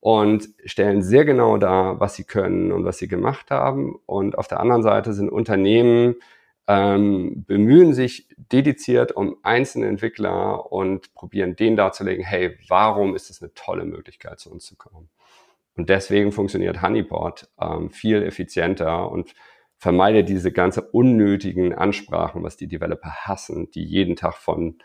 und 0.00 0.48
stellen 0.66 1.02
sehr 1.02 1.24
genau 1.24 1.56
dar, 1.56 2.00
was 2.00 2.14
sie 2.14 2.24
können 2.24 2.72
und 2.72 2.84
was 2.84 2.98
sie 2.98 3.08
gemacht 3.08 3.50
haben. 3.50 3.96
Und 4.04 4.36
auf 4.36 4.48
der 4.48 4.60
anderen 4.60 4.82
Seite 4.82 5.14
sind 5.14 5.30
Unternehmen 5.30 6.16
ähm, 6.66 7.44
bemühen 7.46 7.92
sich 7.92 8.28
dediziert 8.36 9.12
um 9.12 9.36
einzelne 9.42 9.86
Entwickler 9.86 10.72
und 10.72 11.14
probieren 11.14 11.56
denen 11.56 11.76
darzulegen, 11.76 12.24
hey, 12.24 12.56
warum 12.68 13.14
ist 13.14 13.30
es 13.30 13.42
eine 13.42 13.52
tolle 13.54 13.84
Möglichkeit, 13.84 14.40
zu 14.40 14.50
uns 14.50 14.64
zu 14.64 14.76
kommen? 14.76 15.10
Und 15.76 15.90
deswegen 15.90 16.32
funktioniert 16.32 16.82
Honeypot 16.82 17.48
ähm, 17.60 17.90
viel 17.90 18.22
effizienter 18.22 19.10
und 19.10 19.34
vermeidet 19.76 20.28
diese 20.28 20.52
ganze 20.52 20.82
unnötigen 20.82 21.74
Ansprachen, 21.74 22.42
was 22.42 22.56
die 22.56 22.68
Developer 22.68 23.10
hassen, 23.10 23.70
die 23.72 23.84
jeden 23.84 24.16
Tag 24.16 24.36
von 24.36 24.78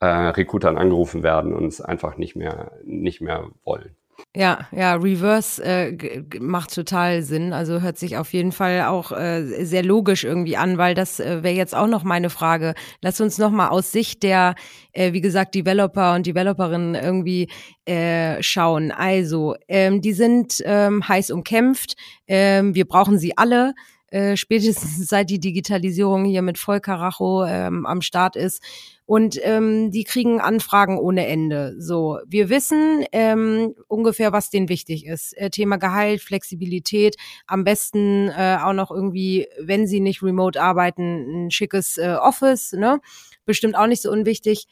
äh, 0.00 0.06
Recruitern 0.06 0.78
angerufen 0.78 1.22
werden 1.22 1.52
und 1.52 1.66
es 1.66 1.80
einfach 1.80 2.16
nicht 2.16 2.36
mehr, 2.36 2.72
nicht 2.84 3.20
mehr 3.20 3.50
wollen. 3.64 3.97
Ja, 4.38 4.68
ja, 4.70 4.94
Reverse 4.94 5.60
äh, 5.64 6.22
macht 6.38 6.72
total 6.72 7.22
Sinn. 7.24 7.52
Also 7.52 7.80
hört 7.80 7.98
sich 7.98 8.16
auf 8.18 8.32
jeden 8.32 8.52
Fall 8.52 8.82
auch 8.82 9.10
äh, 9.10 9.64
sehr 9.64 9.82
logisch 9.82 10.22
irgendwie 10.22 10.56
an, 10.56 10.78
weil 10.78 10.94
das 10.94 11.18
äh, 11.18 11.42
wäre 11.42 11.56
jetzt 11.56 11.74
auch 11.74 11.88
noch 11.88 12.04
meine 12.04 12.30
Frage. 12.30 12.74
Lass 13.02 13.20
uns 13.20 13.38
noch 13.38 13.50
mal 13.50 13.66
aus 13.66 13.90
Sicht 13.90 14.22
der, 14.22 14.54
äh, 14.92 15.12
wie 15.12 15.20
gesagt, 15.20 15.56
Developer 15.56 16.14
und 16.14 16.24
Developerinnen 16.24 16.94
irgendwie 16.94 17.48
äh, 17.84 18.40
schauen. 18.40 18.92
Also, 18.92 19.56
ähm, 19.66 20.02
die 20.02 20.12
sind 20.12 20.62
ähm, 20.64 21.08
heiß 21.08 21.32
umkämpft. 21.32 21.96
Ähm, 22.28 22.76
wir 22.76 22.86
brauchen 22.86 23.18
sie 23.18 23.36
alle. 23.36 23.74
Äh, 24.06 24.36
spätestens 24.36 24.98
seit 25.08 25.30
die 25.30 25.40
Digitalisierung 25.40 26.24
hier 26.24 26.42
mit 26.42 26.58
Vollkaracho 26.58 27.44
ähm, 27.44 27.86
am 27.86 28.02
Start 28.02 28.36
ist. 28.36 28.62
Und 29.08 29.40
ähm, 29.42 29.90
die 29.90 30.04
kriegen 30.04 30.38
Anfragen 30.38 30.98
ohne 30.98 31.26
Ende. 31.26 31.74
So, 31.78 32.18
wir 32.26 32.50
wissen 32.50 33.06
ähm, 33.12 33.74
ungefähr, 33.86 34.34
was 34.34 34.50
denen 34.50 34.68
wichtig 34.68 35.06
ist. 35.06 35.34
Äh, 35.38 35.48
Thema 35.48 35.78
Gehalt, 35.78 36.20
Flexibilität, 36.20 37.16
am 37.46 37.64
besten 37.64 38.28
äh, 38.28 38.58
auch 38.62 38.74
noch 38.74 38.90
irgendwie, 38.90 39.48
wenn 39.58 39.86
sie 39.86 40.00
nicht 40.00 40.22
remote 40.22 40.60
arbeiten, 40.60 41.46
ein 41.46 41.50
schickes 41.50 41.96
äh, 41.96 42.16
Office, 42.20 42.72
ne? 42.72 43.00
Bestimmt 43.46 43.78
auch 43.78 43.86
nicht 43.86 44.02
so 44.02 44.10
unwichtig. 44.10 44.66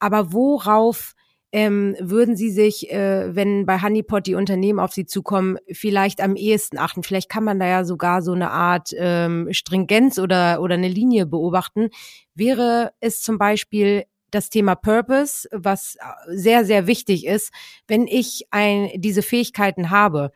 Aber 0.00 0.32
worauf 0.32 1.14
ähm, 1.50 1.96
würden 1.98 2.36
Sie 2.36 2.50
sich, 2.50 2.90
äh, 2.90 3.34
wenn 3.34 3.64
bei 3.64 3.80
Honeypot 3.80 4.26
die 4.26 4.34
Unternehmen 4.34 4.78
auf 4.78 4.92
Sie 4.92 5.06
zukommen, 5.06 5.58
vielleicht 5.72 6.20
am 6.20 6.36
ehesten 6.36 6.78
achten? 6.78 7.02
Vielleicht 7.02 7.30
kann 7.30 7.44
man 7.44 7.58
da 7.58 7.66
ja 7.66 7.84
sogar 7.84 8.20
so 8.20 8.32
eine 8.32 8.50
Art 8.50 8.90
ähm, 8.96 9.48
Stringenz 9.52 10.18
oder, 10.18 10.60
oder 10.60 10.74
eine 10.74 10.88
Linie 10.88 11.24
beobachten. 11.26 11.88
Wäre 12.34 12.92
es 13.00 13.22
zum 13.22 13.38
Beispiel 13.38 14.04
das 14.30 14.50
Thema 14.50 14.74
Purpose, 14.74 15.48
was 15.50 15.96
sehr, 16.26 16.66
sehr 16.66 16.86
wichtig 16.86 17.26
ist, 17.26 17.50
wenn 17.86 18.06
ich 18.06 18.46
ein, 18.50 18.90
diese 18.96 19.22
Fähigkeiten 19.22 19.88
habe, 19.88 20.32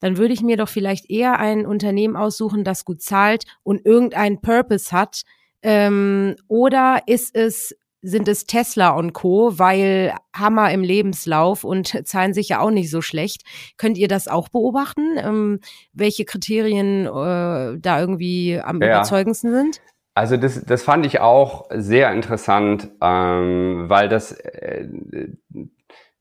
dann 0.00 0.16
würde 0.16 0.34
ich 0.34 0.42
mir 0.42 0.56
doch 0.56 0.68
vielleicht 0.68 1.10
eher 1.10 1.38
ein 1.38 1.66
Unternehmen 1.66 2.16
aussuchen, 2.16 2.64
das 2.64 2.84
gut 2.84 3.02
zahlt 3.02 3.44
und 3.62 3.84
irgendeinen 3.84 4.40
Purpose 4.40 4.92
hat. 4.92 5.22
Ähm, 5.62 6.36
oder 6.48 7.02
ist 7.06 7.34
es 7.34 7.76
sind 8.04 8.28
es 8.28 8.46
Tesla 8.46 8.90
und 8.90 9.14
Co., 9.14 9.58
weil 9.58 10.14
Hammer 10.34 10.70
im 10.70 10.82
Lebenslauf 10.82 11.64
und 11.64 12.06
zahlen 12.06 12.34
sich 12.34 12.50
ja 12.50 12.60
auch 12.60 12.70
nicht 12.70 12.90
so 12.90 13.00
schlecht. 13.00 13.42
Könnt 13.78 13.96
ihr 13.96 14.08
das 14.08 14.28
auch 14.28 14.48
beobachten, 14.50 15.16
ähm, 15.16 15.60
welche 15.94 16.26
Kriterien 16.26 17.06
äh, 17.06 17.78
da 17.78 18.00
irgendwie 18.00 18.60
am 18.62 18.80
ja. 18.82 18.88
überzeugendsten 18.88 19.52
sind? 19.52 19.80
Also 20.14 20.36
das, 20.36 20.64
das 20.64 20.82
fand 20.82 21.06
ich 21.06 21.20
auch 21.20 21.68
sehr 21.74 22.12
interessant, 22.12 22.90
ähm, 23.00 23.86
weil 23.88 24.08
das 24.08 24.32
äh, 24.32 24.86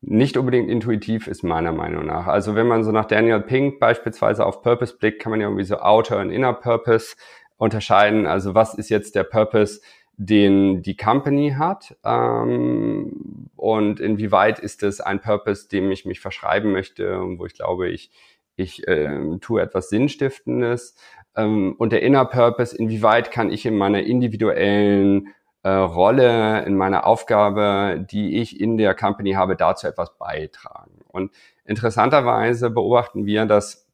nicht 0.02 0.38
unbedingt 0.38 0.70
intuitiv 0.70 1.28
ist, 1.28 1.44
meiner 1.44 1.74
Meinung 1.74 2.06
nach. 2.06 2.28
Also 2.28 2.56
wenn 2.56 2.68
man 2.68 2.84
so 2.84 2.92
nach 2.92 3.06
Daniel 3.06 3.42
Pink 3.42 3.80
beispielsweise 3.80 4.46
auf 4.46 4.62
Purpose 4.62 4.98
blickt, 4.98 5.22
kann 5.22 5.32
man 5.32 5.42
ja 5.42 5.48
irgendwie 5.48 5.66
so 5.66 5.78
Outer 5.78 6.20
und 6.20 6.30
Inner 6.30 6.54
Purpose 6.54 7.16
unterscheiden. 7.58 8.26
Also 8.26 8.56
was 8.56 8.74
ist 8.74 8.90
jetzt 8.90 9.16
der 9.16 9.24
Purpose, 9.24 9.82
den 10.18 10.82
die 10.84 10.96
Company 10.96 11.56
hat 11.58 11.96
ähm, 12.04 13.50
und 13.56 14.00
inwieweit 14.00 14.60
ist 14.60 14.84
es 14.84 15.02
ein 15.02 15.20
Purpose, 15.22 15.68
dem 15.68 15.92
ich 15.92 16.06
mich 16.06 16.20
verschreiben 16.20 16.72
möchte 16.72 17.20
und 17.20 17.40
wo 17.40 17.46
ich 17.46 17.54
glaube, 17.54 17.90
ich, 17.90 18.12
ich 18.56 18.88
äh, 18.88 19.38
tue 19.42 19.62
etwas 19.62 19.90
Sinnstiftendes. 19.90 20.96
Ähm, 21.36 21.76
und 21.78 21.92
der 21.92 22.04
Inner 22.04 22.26
Purpose, 22.26 22.78
inwieweit 22.78 23.32
kann 23.32 23.52
ich 23.52 23.66
in 23.66 23.76
meiner 23.76 24.04
individuellen 24.04 25.34
äh, 25.64 25.70
Rolle, 25.70 26.64
in 26.66 26.76
meiner 26.76 27.08
Aufgabe, 27.08 28.06
die 28.12 28.40
ich 28.40 28.60
in 28.60 28.78
der 28.78 28.94
Company 28.94 29.34
habe, 29.34 29.56
dazu 29.56 29.88
etwas 29.88 30.18
beitragen. 30.18 31.00
Und 31.08 31.32
interessanterweise 31.66 32.70
beobachten 32.70 33.26
wir, 33.26 33.46
dass 33.46 33.88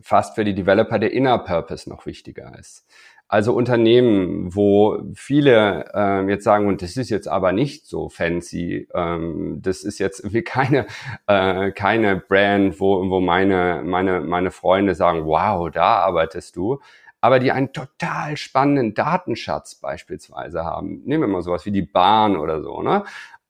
fast 0.00 0.34
für 0.34 0.44
die 0.44 0.54
Developer 0.54 0.98
der 0.98 1.12
Inner 1.12 1.38
Purpose 1.38 1.88
noch 1.88 2.06
wichtiger 2.06 2.58
ist. 2.58 2.86
Also 3.26 3.54
Unternehmen, 3.54 4.54
wo 4.54 4.98
viele 5.14 5.90
ähm, 5.94 6.28
jetzt 6.28 6.44
sagen, 6.44 6.68
und 6.68 6.82
das 6.82 6.96
ist 6.96 7.10
jetzt 7.10 7.26
aber 7.26 7.52
nicht 7.52 7.86
so 7.86 8.08
fancy, 8.08 8.86
ähm, 8.94 9.60
das 9.62 9.82
ist 9.82 9.98
jetzt 9.98 10.20
irgendwie 10.20 10.42
keine, 10.42 10.86
äh, 11.26 11.72
keine 11.72 12.16
Brand, 12.16 12.78
wo, 12.80 13.08
wo 13.10 13.20
meine, 13.20 13.82
meine, 13.84 14.20
meine 14.20 14.50
Freunde 14.50 14.94
sagen, 14.94 15.24
wow, 15.24 15.70
da 15.70 16.00
arbeitest 16.00 16.56
du, 16.56 16.80
aber 17.24 17.38
die 17.38 17.52
einen 17.52 17.72
total 17.72 18.36
spannenden 18.36 18.92
Datenschatz 18.92 19.76
beispielsweise 19.76 20.62
haben. 20.62 21.00
Nehmen 21.06 21.22
wir 21.22 21.28
mal 21.28 21.40
sowas 21.40 21.64
wie 21.64 21.72
die 21.72 21.80
Bahn 21.80 22.36
oder 22.36 22.62
so, 22.62 22.82
ne? 22.82 23.04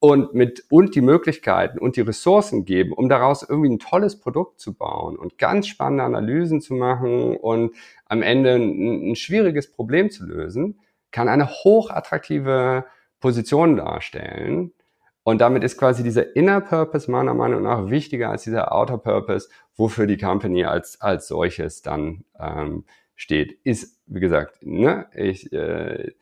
Und 0.05 0.35
mit 0.35 0.67
und 0.69 0.95
die 0.95 1.01
Möglichkeiten 1.01 1.79
und 1.79 1.97
die 1.97 2.03
Ressourcen 2.03 2.67
geben, 2.67 2.93
um 2.93 3.09
daraus 3.09 3.43
irgendwie 3.43 3.71
ein 3.71 3.79
tolles 3.79 4.21
Produkt 4.21 4.61
zu 4.61 4.75
bauen 4.75 5.17
und 5.17 5.39
ganz 5.39 5.67
spannende 5.67 6.05
Analysen 6.05 6.61
zu 6.61 6.75
machen 6.75 7.39
und 7.39 7.75
am 8.05 8.21
Ende 8.21 8.57
ein, 8.57 9.13
ein 9.13 9.17
schwieriges 9.17 9.73
Problem 9.73 10.11
zu 10.11 10.27
lösen, 10.27 10.79
kann 11.11 11.27
eine 11.27 11.49
hochattraktive 11.49 12.85
Position 13.19 13.77
darstellen. 13.77 14.75
Und 15.23 15.41
damit 15.41 15.65
ist 15.65 15.79
quasi 15.79 16.03
dieser 16.03 16.37
Inner 16.37 16.61
Purpose 16.61 17.11
meiner 17.11 17.33
Meinung 17.33 17.63
nach 17.63 17.89
wichtiger 17.89 18.29
als 18.29 18.43
dieser 18.43 18.75
Outer 18.75 18.99
Purpose, 18.99 19.49
wofür 19.75 20.07
die 20.07 20.19
Company 20.19 20.67
als, 20.67 21.01
als 21.01 21.29
solches 21.29 21.81
dann 21.81 22.25
ähm, 22.39 22.85
steht. 23.15 23.59
Ist, 23.65 24.03
wie 24.05 24.21
gesagt, 24.21 24.59
ne, 24.67 25.07
ich, 25.15 25.51
äh, 25.51 26.13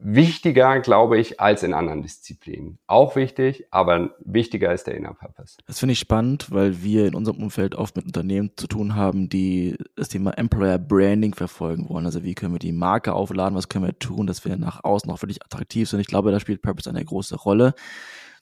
wichtiger, 0.00 0.80
glaube 0.80 1.18
ich, 1.18 1.40
als 1.40 1.62
in 1.62 1.74
anderen 1.74 2.02
Disziplinen. 2.02 2.78
Auch 2.86 3.16
wichtig, 3.16 3.66
aber 3.70 4.14
wichtiger 4.24 4.72
ist 4.72 4.86
der 4.86 4.96
Inner 4.96 5.14
Purpose. 5.14 5.56
Das 5.66 5.78
finde 5.78 5.94
ich 5.94 5.98
spannend, 5.98 6.50
weil 6.50 6.82
wir 6.82 7.06
in 7.06 7.14
unserem 7.14 7.42
Umfeld 7.42 7.74
oft 7.74 7.96
mit 7.96 8.06
Unternehmen 8.06 8.50
zu 8.56 8.66
tun 8.66 8.94
haben, 8.94 9.28
die 9.28 9.76
das 9.96 10.08
Thema 10.08 10.32
Employer 10.32 10.78
Branding 10.78 11.34
verfolgen 11.34 11.88
wollen. 11.88 12.06
Also 12.06 12.24
wie 12.24 12.34
können 12.34 12.54
wir 12.54 12.58
die 12.58 12.72
Marke 12.72 13.12
aufladen, 13.12 13.56
was 13.56 13.68
können 13.68 13.86
wir 13.86 13.98
tun, 13.98 14.26
dass 14.26 14.44
wir 14.44 14.56
nach 14.56 14.84
außen 14.84 15.10
auch 15.10 15.22
wirklich 15.22 15.42
attraktiv 15.44 15.88
sind. 15.88 16.00
Ich 16.00 16.06
glaube, 16.06 16.30
da 16.30 16.40
spielt 16.40 16.62
Purpose 16.62 16.88
eine 16.88 17.04
große 17.04 17.36
Rolle. 17.36 17.74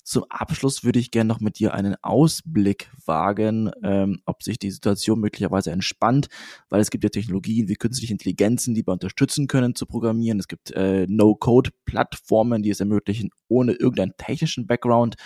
Zum 0.05 0.25
Abschluss 0.29 0.85
würde 0.85 0.99
ich 0.99 1.11
gerne 1.11 1.29
noch 1.29 1.41
mit 1.41 1.59
dir 1.59 1.75
einen 1.75 1.97
Ausblick 2.03 2.91
wagen, 3.05 3.71
ähm, 3.83 4.21
ob 4.25 4.43
sich 4.43 4.59
die 4.59 4.71
Situation 4.71 5.21
möglicherweise 5.21 5.71
entspannt, 5.71 6.29
weil 6.69 6.81
es 6.81 6.91
gibt 6.91 7.05
ja 7.05 7.11
Technologien 7.11 7.69
wie 7.69 7.75
künstliche 7.75 8.13
Intelligenzen, 8.13 8.75
die 8.75 8.87
wir 8.87 8.93
unterstützen 8.93 9.47
können 9.47 9.75
zu 9.75 9.87
programmieren. 9.87 10.39
Es 10.39 10.49
gibt 10.49 10.71
äh, 10.73 11.07
No-Code-Plattformen, 11.09 12.63
die 12.63 12.71
es 12.71 12.81
ermöglichen, 12.81 13.31
ohne 13.49 13.73
irgendeinen 13.73 14.15
technischen 14.17 14.67
Background 14.67 15.17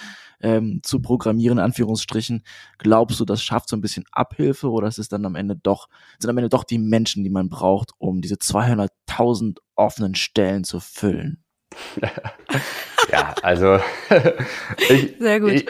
ähm, 0.40 0.80
zu 0.82 1.00
programmieren, 1.00 1.58
in 1.58 1.64
Anführungsstrichen. 1.64 2.42
Glaubst 2.78 3.20
du, 3.20 3.24
das 3.24 3.42
schafft 3.42 3.68
so 3.68 3.76
ein 3.76 3.80
bisschen 3.80 4.04
Abhilfe 4.12 4.70
oder 4.70 4.88
ist 4.88 4.98
es 4.98 5.08
dann 5.08 5.24
am 5.24 5.34
Ende 5.36 5.56
doch, 5.56 5.88
sind 6.18 6.30
am 6.30 6.38
Ende 6.38 6.48
doch 6.48 6.64
die 6.64 6.78
Menschen, 6.78 7.24
die 7.24 7.30
man 7.30 7.48
braucht, 7.48 7.92
um 7.98 8.20
diese 8.20 8.36
200.000 8.36 9.58
offenen 9.76 10.14
Stellen 10.14 10.64
zu 10.64 10.80
füllen? 10.80 11.43
Ja, 13.10 13.34
also 13.42 13.80
ich, 14.88 15.14
Sehr 15.18 15.40
gut. 15.40 15.52
Ich, 15.52 15.66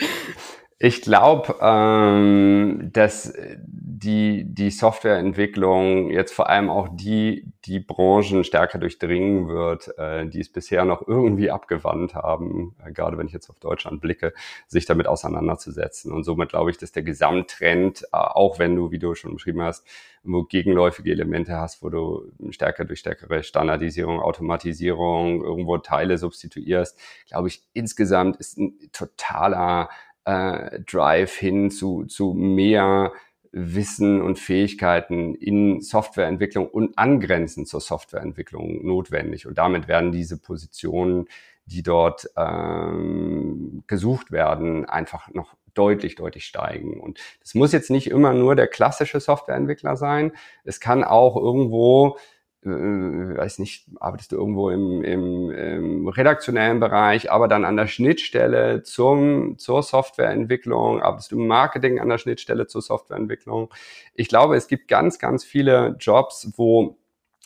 ich 0.85 1.01
glaube, 1.01 1.57
ähm, 1.63 2.91
dass 2.93 3.33
die, 3.57 4.45
die 4.45 4.71
Softwareentwicklung 4.71 6.11
jetzt 6.11 6.35
vor 6.35 6.51
allem 6.51 6.69
auch 6.69 6.89
die, 6.93 7.51
die 7.65 7.81
Branchen 7.81 8.45
stärker 8.45 8.79
durchdringen 8.79 9.49
wird, 9.49 9.97
äh, 9.97 10.27
die 10.27 10.41
es 10.41 10.53
bisher 10.53 10.85
noch 10.85 11.09
irgendwie 11.09 11.51
abgewandt 11.51 12.15
haben, 12.15 12.77
äh, 12.85 12.93
gerade 12.93 13.17
wenn 13.17 13.27
ich 13.27 13.33
jetzt 13.33 13.49
auf 13.49 13.59
Deutschland 13.61 14.03
blicke, 14.03 14.35
sich 14.67 14.85
damit 14.85 15.07
auseinanderzusetzen. 15.07 16.13
Und 16.13 16.25
somit 16.25 16.51
glaube 16.51 16.71
ich, 16.71 16.77
dass 16.77 16.93
der 16.93 17.03
Gesamttrend, 17.03 18.03
äh, 18.03 18.07
auch 18.13 18.59
wenn 18.59 18.77
du, 18.77 18.91
wie 18.91 18.99
du 18.99 19.15
schon 19.15 19.33
beschrieben 19.33 19.63
hast, 19.63 19.87
wo 20.23 20.43
gegenläufige 20.43 21.13
Elemente 21.13 21.57
hast, 21.57 21.83
wo 21.83 21.89
du 21.89 22.31
stärker 22.51 22.85
durch 22.85 23.01
stärkere 23.01 23.43
Standardisierung, 23.43 24.21
Automatisierung 24.21 25.43
irgendwo 25.43 25.79
Teile 25.79 26.19
substituierst, 26.19 26.99
glaube 27.27 27.49
ich, 27.49 27.63
insgesamt 27.73 28.37
ist 28.37 28.59
ein 28.59 28.79
totaler 28.93 29.89
äh, 30.25 30.81
Drive 30.81 31.35
hin 31.35 31.71
zu, 31.71 32.05
zu 32.05 32.33
mehr 32.35 33.13
Wissen 33.53 34.21
und 34.21 34.39
Fähigkeiten 34.39 35.35
in 35.35 35.81
Softwareentwicklung 35.81 36.67
und 36.69 36.99
angrenzend 36.99 37.69
zur 37.69 37.81
Softwareentwicklung 37.81 38.85
notwendig. 38.85 39.47
Und 39.47 39.59
damit 39.59 39.87
werden 39.87 40.11
diese 40.11 40.39
Positionen, 40.39 41.29
die 41.67 41.83
dort 41.83 42.29
ähm, 42.37 43.85
gesucht 43.87 44.33
werden, 44.33 44.87
einfach 44.87 45.33
noch 45.33 45.55
deutlich, 45.75 46.17
deutlich 46.17 46.47
steigen. 46.47 47.01
Und 47.01 47.21
das 47.41 47.55
muss 47.55 47.73
jetzt 47.73 47.91
nicht 47.91 48.09
immer 48.09 48.33
nur 48.35 48.57
der 48.57 48.67
klassische 48.67 49.21
Softwareentwickler 49.21 49.97
sein. 49.97 50.33
Es 50.65 50.81
kann 50.81 51.05
auch 51.05 51.37
irgendwo 51.37 52.17
äh, 52.65 53.37
weiß 53.37 53.59
nicht, 53.59 53.87
arbeitest 54.01 54.33
du 54.33 54.37
irgendwo 54.37 54.71
im, 54.71 55.03
im, 55.05 55.51
im 55.51 56.09
redaktionellen 56.09 56.81
Bereich, 56.81 57.31
aber 57.31 57.49
dann 57.49 57.65
an 57.65 57.77
der 57.77 57.87
Schnittstelle 57.87 58.83
zum, 58.83 59.59
zur 59.59 59.83
Softwareentwicklung, 59.83 61.03
arbeitest 61.03 61.33
du 61.33 61.41
im 61.41 61.47
Marketing 61.47 62.01
an 62.01 62.09
der 62.09 62.19
Schnittstelle 62.19 62.67
zur 62.67 62.83
Softwareentwicklung. 62.83 63.73
Ich 64.15 64.29
glaube, 64.29 64.57
es 64.57 64.69
gibt 64.69 64.89
ganz, 64.89 65.19
ganz 65.19 65.45
viele 65.45 65.97
Jobs, 65.99 66.53
wo 66.57 66.97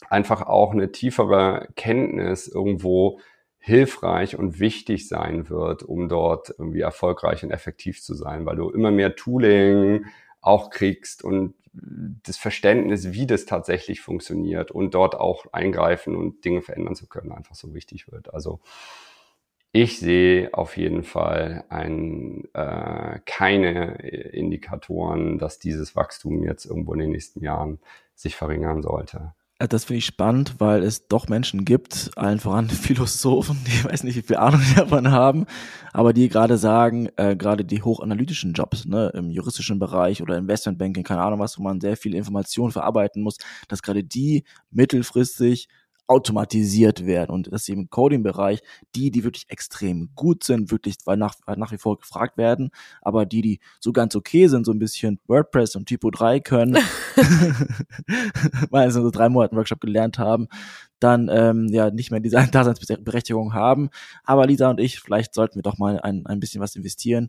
einfach 0.08 0.42
auch 0.42 0.72
eine 0.72 0.92
tiefere 0.92 1.68
Kenntnis 1.76 2.48
irgendwo 2.48 3.20
hilfreich 3.58 4.38
und 4.38 4.60
wichtig 4.60 5.08
sein 5.08 5.50
wird, 5.50 5.82
um 5.82 6.08
dort 6.08 6.54
irgendwie 6.58 6.80
erfolgreich 6.80 7.44
und 7.44 7.50
effektiv 7.50 8.02
zu 8.02 8.14
sein, 8.14 8.46
weil 8.46 8.56
du 8.56 8.70
immer 8.70 8.90
mehr 8.90 9.14
Tooling 9.16 10.06
auch 10.40 10.70
kriegst 10.70 11.24
und 11.24 11.54
das 12.22 12.36
Verständnis, 12.36 13.12
wie 13.12 13.26
das 13.26 13.46
tatsächlich 13.46 14.00
funktioniert 14.00 14.70
und 14.70 14.94
dort 14.94 15.14
auch 15.14 15.46
eingreifen 15.52 16.14
und 16.16 16.44
Dinge 16.44 16.62
verändern 16.62 16.94
zu 16.94 17.08
können, 17.08 17.32
einfach 17.32 17.54
so 17.54 17.74
wichtig 17.74 18.10
wird. 18.10 18.32
Also 18.32 18.60
ich 19.72 19.98
sehe 19.98 20.54
auf 20.54 20.76
jeden 20.76 21.02
Fall 21.02 21.64
ein, 21.68 22.44
äh, 22.54 23.20
keine 23.26 23.96
Indikatoren, 23.98 25.38
dass 25.38 25.58
dieses 25.58 25.94
Wachstum 25.94 26.42
jetzt 26.42 26.64
irgendwo 26.64 26.94
in 26.94 27.00
den 27.00 27.10
nächsten 27.10 27.42
Jahren 27.42 27.78
sich 28.14 28.34
verringern 28.34 28.82
sollte. 28.82 29.34
Äh, 29.58 29.68
das 29.68 29.84
finde 29.84 29.98
ich 29.98 30.06
spannend, 30.06 30.54
weil 30.58 30.82
es 30.82 31.08
doch 31.08 31.28
Menschen 31.28 31.64
gibt, 31.64 32.10
allen 32.16 32.40
voran 32.40 32.68
Philosophen, 32.70 33.58
die 33.66 33.84
weiß 33.84 34.04
nicht, 34.04 34.16
wie 34.16 34.22
viel 34.22 34.36
Ahnung 34.36 34.62
davon 34.76 35.10
haben, 35.10 35.46
aber 35.92 36.12
die 36.12 36.28
gerade 36.28 36.58
sagen, 36.58 37.08
äh, 37.16 37.36
gerade 37.36 37.64
die 37.64 37.82
hochanalytischen 37.82 38.52
Jobs, 38.52 38.86
ne, 38.86 39.10
im 39.14 39.30
juristischen 39.30 39.78
Bereich 39.78 40.22
oder 40.22 40.36
Investmentbanking, 40.38 41.04
keine 41.04 41.22
Ahnung 41.22 41.40
was, 41.40 41.58
wo 41.58 41.62
man 41.62 41.80
sehr 41.80 41.96
viel 41.96 42.14
Information 42.14 42.70
verarbeiten 42.72 43.22
muss, 43.22 43.36
dass 43.68 43.82
gerade 43.82 44.04
die 44.04 44.44
mittelfristig 44.70 45.68
automatisiert 46.08 47.06
werden 47.06 47.30
und 47.30 47.52
dass 47.52 47.68
im 47.68 47.90
Coding-Bereich 47.90 48.60
die, 48.96 49.10
die 49.10 49.24
wirklich 49.24 49.44
extrem 49.48 50.08
gut 50.14 50.42
sind, 50.42 50.70
wirklich 50.70 50.96
nach, 51.06 51.34
nach 51.56 51.70
wie 51.70 51.78
vor 51.78 51.98
gefragt 51.98 52.38
werden, 52.38 52.70
aber 53.02 53.26
die, 53.26 53.42
die 53.42 53.60
so 53.78 53.92
ganz 53.92 54.16
okay 54.16 54.48
sind, 54.48 54.64
so 54.64 54.72
ein 54.72 54.78
bisschen 54.78 55.20
WordPress 55.26 55.76
und 55.76 55.86
Typo 55.86 56.10
3 56.10 56.40
können, 56.40 56.78
weil 58.70 58.90
sie 58.90 59.02
so 59.02 59.10
drei 59.10 59.28
Monate 59.28 59.54
Workshop 59.54 59.80
gelernt 59.80 60.18
haben, 60.18 60.48
dann 60.98 61.28
ähm, 61.30 61.68
ja 61.70 61.90
nicht 61.90 62.10
mehr 62.10 62.20
diese 62.20 62.36
Daseinsberechtigung 62.50 63.52
haben. 63.52 63.90
Aber 64.24 64.46
Lisa 64.46 64.70
und 64.70 64.80
ich, 64.80 65.00
vielleicht 65.00 65.34
sollten 65.34 65.56
wir 65.56 65.62
doch 65.62 65.78
mal 65.78 66.00
ein, 66.00 66.26
ein 66.26 66.40
bisschen 66.40 66.62
was 66.62 66.74
investieren 66.74 67.28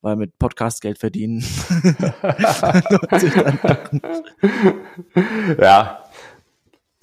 weil 0.00 0.16
mit 0.16 0.38
Podcast 0.38 0.80
Geld 0.80 0.98
verdienen. 0.98 1.40
ja, 5.58 6.04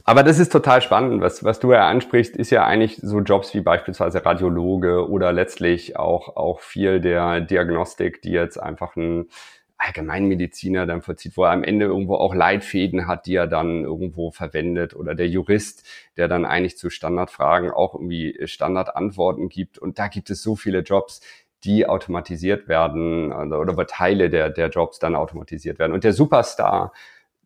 aber 0.06 0.22
das 0.24 0.38
ist 0.38 0.52
total 0.52 0.82
spannend. 0.82 1.22
Was, 1.22 1.44
was 1.44 1.60
du 1.60 1.74
ja 1.74 1.88
ansprichst, 1.88 2.38
ist 2.38 2.52
ja 2.52 2.64
eigentlich 2.64 2.98
so 3.02 3.20
Jobs 3.20 3.54
wie 3.56 3.62
beispielsweise 3.62 4.24
Radiologe 4.24 5.10
oder 5.10 5.34
letztlich 5.34 5.98
auch, 5.98 6.38
auch 6.38 6.60
viel 6.60 7.02
der 7.02 7.42
Diagnostik, 7.42 8.22
die 8.22 8.32
jetzt 8.32 8.62
einfach 8.62 8.96
ein 8.96 9.30
Allgemeinmediziner 9.78 10.86
dann 10.86 11.02
vollzieht, 11.02 11.36
wo 11.36 11.44
er 11.44 11.52
am 11.52 11.64
Ende 11.64 11.86
irgendwo 11.86 12.16
auch 12.16 12.34
Leitfäden 12.34 13.08
hat, 13.08 13.26
die 13.26 13.36
er 13.36 13.48
dann 13.48 13.84
irgendwo 13.84 14.32
verwendet 14.32 14.96
oder 14.96 15.16
der 15.16 15.28
Jurist, 15.28 15.86
der 16.18 16.28
dann 16.28 16.46
eigentlich 16.46 16.78
zu 16.78 16.90
Standardfragen 16.90 17.72
auch 17.72 17.96
irgendwie 17.96 18.40
Standardantworten 18.46 19.50
gibt. 19.50 19.80
Und 19.80 20.00
da 20.00 20.08
gibt 20.08 20.30
es 20.30 20.42
so 20.42 20.56
viele 20.56 20.80
Jobs, 20.80 21.22
die 21.64 21.88
automatisiert 21.88 22.68
werden 22.68 23.34
oder, 23.34 23.60
oder 23.60 23.88
Teile 23.88 24.30
der, 24.30 24.50
der 24.50 24.70
Jobs 24.70 25.00
dann 25.00 25.16
automatisiert 25.16 25.80
werden. 25.80 25.94
Und 25.94 26.04
der 26.04 26.14
Superstar, 26.14 26.94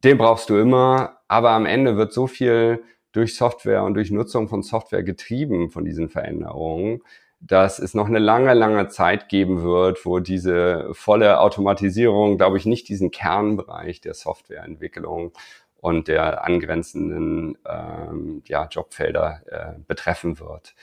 den 0.03 0.17
brauchst 0.17 0.49
du 0.49 0.57
immer, 0.57 1.17
aber 1.27 1.51
am 1.51 1.65
Ende 1.65 1.97
wird 1.97 2.13
so 2.13 2.27
viel 2.27 2.83
durch 3.11 3.35
Software 3.35 3.83
und 3.83 3.95
durch 3.95 4.11
Nutzung 4.11 4.47
von 4.47 4.61
Software 4.61 5.03
getrieben 5.03 5.69
von 5.71 5.83
diesen 5.83 6.09
Veränderungen, 6.09 7.01
dass 7.41 7.79
es 7.79 7.93
noch 7.93 8.07
eine 8.07 8.19
lange, 8.19 8.53
lange 8.53 8.87
Zeit 8.89 9.29
geben 9.29 9.63
wird, 9.63 10.05
wo 10.05 10.19
diese 10.19 10.89
volle 10.93 11.39
Automatisierung, 11.39 12.37
glaube 12.37 12.57
ich, 12.57 12.65
nicht 12.65 12.89
diesen 12.89 13.11
Kernbereich 13.11 14.01
der 14.01 14.13
Softwareentwicklung 14.13 15.31
und 15.77 16.07
der 16.07 16.43
angrenzenden 16.43 17.57
ähm, 17.65 18.43
ja, 18.45 18.67
Jobfelder 18.69 19.41
äh, 19.47 19.79
betreffen 19.87 20.39
wird 20.39 20.75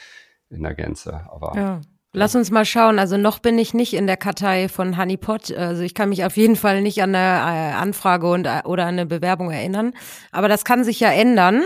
in 0.49 0.63
der 0.63 0.75
Gänze. 0.75 1.27
Aber 1.31 1.53
ja. 1.55 1.81
Lass 2.19 2.35
uns 2.35 2.51
mal 2.51 2.65
schauen. 2.65 2.99
Also 2.99 3.19
noch 3.19 3.41
bin 3.41 3.59
ich 3.59 3.75
nicht 3.75 3.93
in 3.93 4.07
der 4.07 4.17
Kartei 4.17 4.71
von 4.71 4.97
Honeypot. 4.97 5.53
Also 5.53 5.83
ich 5.83 5.93
kann 5.93 6.09
mich 6.09 6.25
auf 6.25 6.39
jeden 6.39 6.57
Fall 6.57 6.81
nicht 6.81 7.03
an 7.03 7.15
eine 7.15 7.19
äh, 7.19 7.75
Anfrage 7.75 8.27
und, 8.31 8.47
äh, 8.47 8.63
oder 8.65 8.87
eine 8.87 9.05
Bewerbung 9.05 9.51
erinnern. 9.51 9.93
Aber 10.33 10.49
das 10.49 10.65
kann 10.65 10.83
sich 10.83 10.99
ja 10.99 11.11
ändern. 11.11 11.63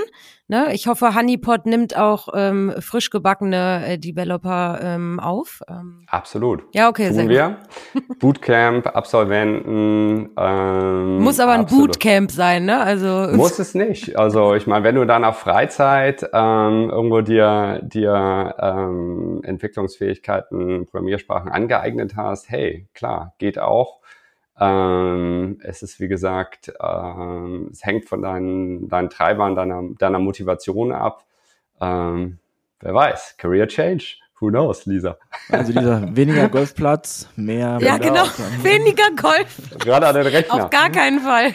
Ne? 0.50 0.74
Ich 0.74 0.88
hoffe, 0.88 1.14
Honeypot 1.14 1.64
nimmt 1.64 1.96
auch 1.96 2.26
ähm, 2.34 2.74
frisch 2.80 3.10
gebackene 3.10 3.86
äh, 3.86 3.98
Developer 3.98 4.80
ähm, 4.82 5.20
auf. 5.20 5.62
Ähm. 5.68 6.02
Absolut. 6.08 6.64
Ja, 6.72 6.88
okay, 6.88 7.06
Tun 7.06 7.14
sehr 7.14 7.28
wir. 7.28 7.58
Gut. 7.92 8.02
Bootcamp, 8.18 8.88
Absolventen. 8.88 10.30
Ähm, 10.36 11.18
Muss 11.20 11.38
aber 11.38 11.52
ein 11.52 11.60
absolut. 11.60 11.92
Bootcamp 11.92 12.32
sein, 12.32 12.64
ne? 12.64 12.80
Also 12.80 13.28
muss 13.32 13.60
es 13.60 13.76
nicht. 13.76 14.18
Also 14.18 14.56
ich 14.56 14.66
meine, 14.66 14.82
wenn 14.84 14.96
du 14.96 15.06
dann 15.06 15.22
auf 15.22 15.38
Freizeit 15.38 16.28
ähm, 16.32 16.90
irgendwo 16.90 17.20
dir 17.20 17.78
dir 17.84 18.56
ähm, 18.60 19.42
Entwicklungsfähigkeiten, 19.44 20.86
Programmiersprachen 20.86 21.48
angeeignet 21.48 22.16
hast, 22.16 22.50
hey, 22.50 22.88
klar, 22.92 23.34
geht 23.38 23.60
auch. 23.60 24.00
Ähm, 24.60 25.58
es 25.62 25.82
ist, 25.82 26.00
wie 26.00 26.08
gesagt, 26.08 26.72
ähm, 26.82 27.70
es 27.72 27.84
hängt 27.84 28.04
von 28.04 28.20
deinen, 28.20 28.88
deinen 28.88 29.08
Treibern, 29.08 29.54
deiner, 29.54 29.82
deiner 29.98 30.18
Motivation 30.18 30.92
ab. 30.92 31.24
Ähm, 31.80 32.38
wer 32.80 32.94
weiß, 32.94 33.36
Career 33.38 33.66
Change. 33.66 34.16
Who 34.38 34.48
knows, 34.48 34.86
Lisa? 34.86 35.16
Also 35.50 35.72
Lisa, 35.72 36.02
weniger 36.12 36.48
Golfplatz, 36.48 37.28
mehr. 37.36 37.78
Ja, 37.80 37.98
genau, 37.98 38.24
weniger 38.62 39.10
Golf. 39.16 39.78
Gerade 39.78 40.06
an 40.06 40.14
den 40.14 40.26
Rechner. 40.26 40.64
Auf 40.64 40.70
gar 40.70 40.90
keinen 40.90 41.20
Fall. 41.20 41.54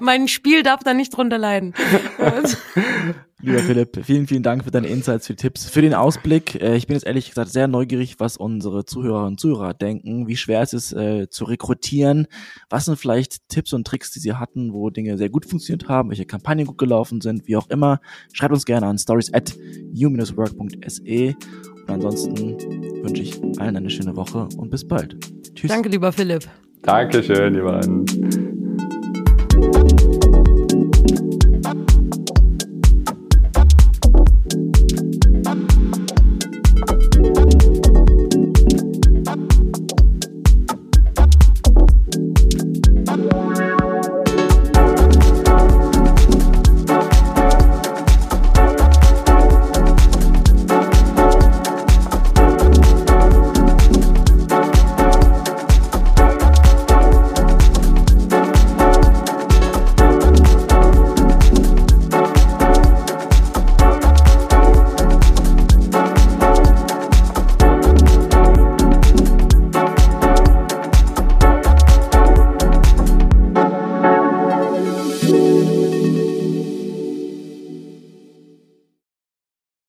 Mein 0.00 0.28
Spiel 0.28 0.62
darf 0.62 0.82
da 0.84 0.94
nicht 0.94 1.16
drunter 1.16 1.38
leiden. 1.38 1.74
Lieber 3.44 3.58
Philipp, 3.58 4.00
vielen, 4.06 4.26
vielen 4.26 4.42
Dank 4.42 4.64
für 4.64 4.70
deine 4.70 4.86
Insights, 4.86 5.26
für 5.26 5.34
die 5.34 5.42
Tipps, 5.42 5.68
für 5.68 5.82
den 5.82 5.92
Ausblick. 5.92 6.54
Äh, 6.62 6.76
ich 6.76 6.86
bin 6.86 6.94
jetzt 6.96 7.04
ehrlich 7.04 7.28
gesagt 7.28 7.50
sehr 7.50 7.68
neugierig, 7.68 8.18
was 8.18 8.38
unsere 8.38 8.86
Zuhörer 8.86 9.26
und 9.26 9.38
Zuhörer 9.38 9.74
denken, 9.74 10.26
wie 10.26 10.36
schwer 10.36 10.62
es 10.62 10.72
ist 10.72 10.94
äh, 10.94 11.28
zu 11.28 11.44
rekrutieren. 11.44 12.26
Was 12.70 12.86
sind 12.86 12.98
vielleicht 12.98 13.46
Tipps 13.50 13.74
und 13.74 13.86
Tricks, 13.86 14.12
die 14.12 14.20
sie 14.20 14.32
hatten, 14.32 14.72
wo 14.72 14.88
Dinge 14.88 15.18
sehr 15.18 15.28
gut 15.28 15.44
funktioniert 15.44 15.90
haben, 15.90 16.08
welche 16.08 16.24
Kampagnen 16.24 16.64
gut 16.66 16.78
gelaufen 16.78 17.20
sind, 17.20 17.46
wie 17.46 17.56
auch 17.56 17.68
immer. 17.68 18.00
Schreibt 18.32 18.54
uns 18.54 18.64
gerne 18.64 18.86
an 18.86 18.96
stories 18.96 19.34
at 19.34 19.54
new-work.se. 19.92 21.34
Und 21.82 21.90
ansonsten 21.90 22.56
wünsche 23.02 23.22
ich 23.22 23.42
allen 23.58 23.76
eine 23.76 23.90
schöne 23.90 24.16
Woche 24.16 24.48
und 24.56 24.70
bis 24.70 24.88
bald. 24.88 25.18
Tschüss. 25.54 25.70
Danke, 25.70 25.90
lieber 25.90 26.12
Philipp. 26.12 26.48
Dankeschön, 26.80 27.54
ihr 27.54 27.64
beiden. 27.64 28.43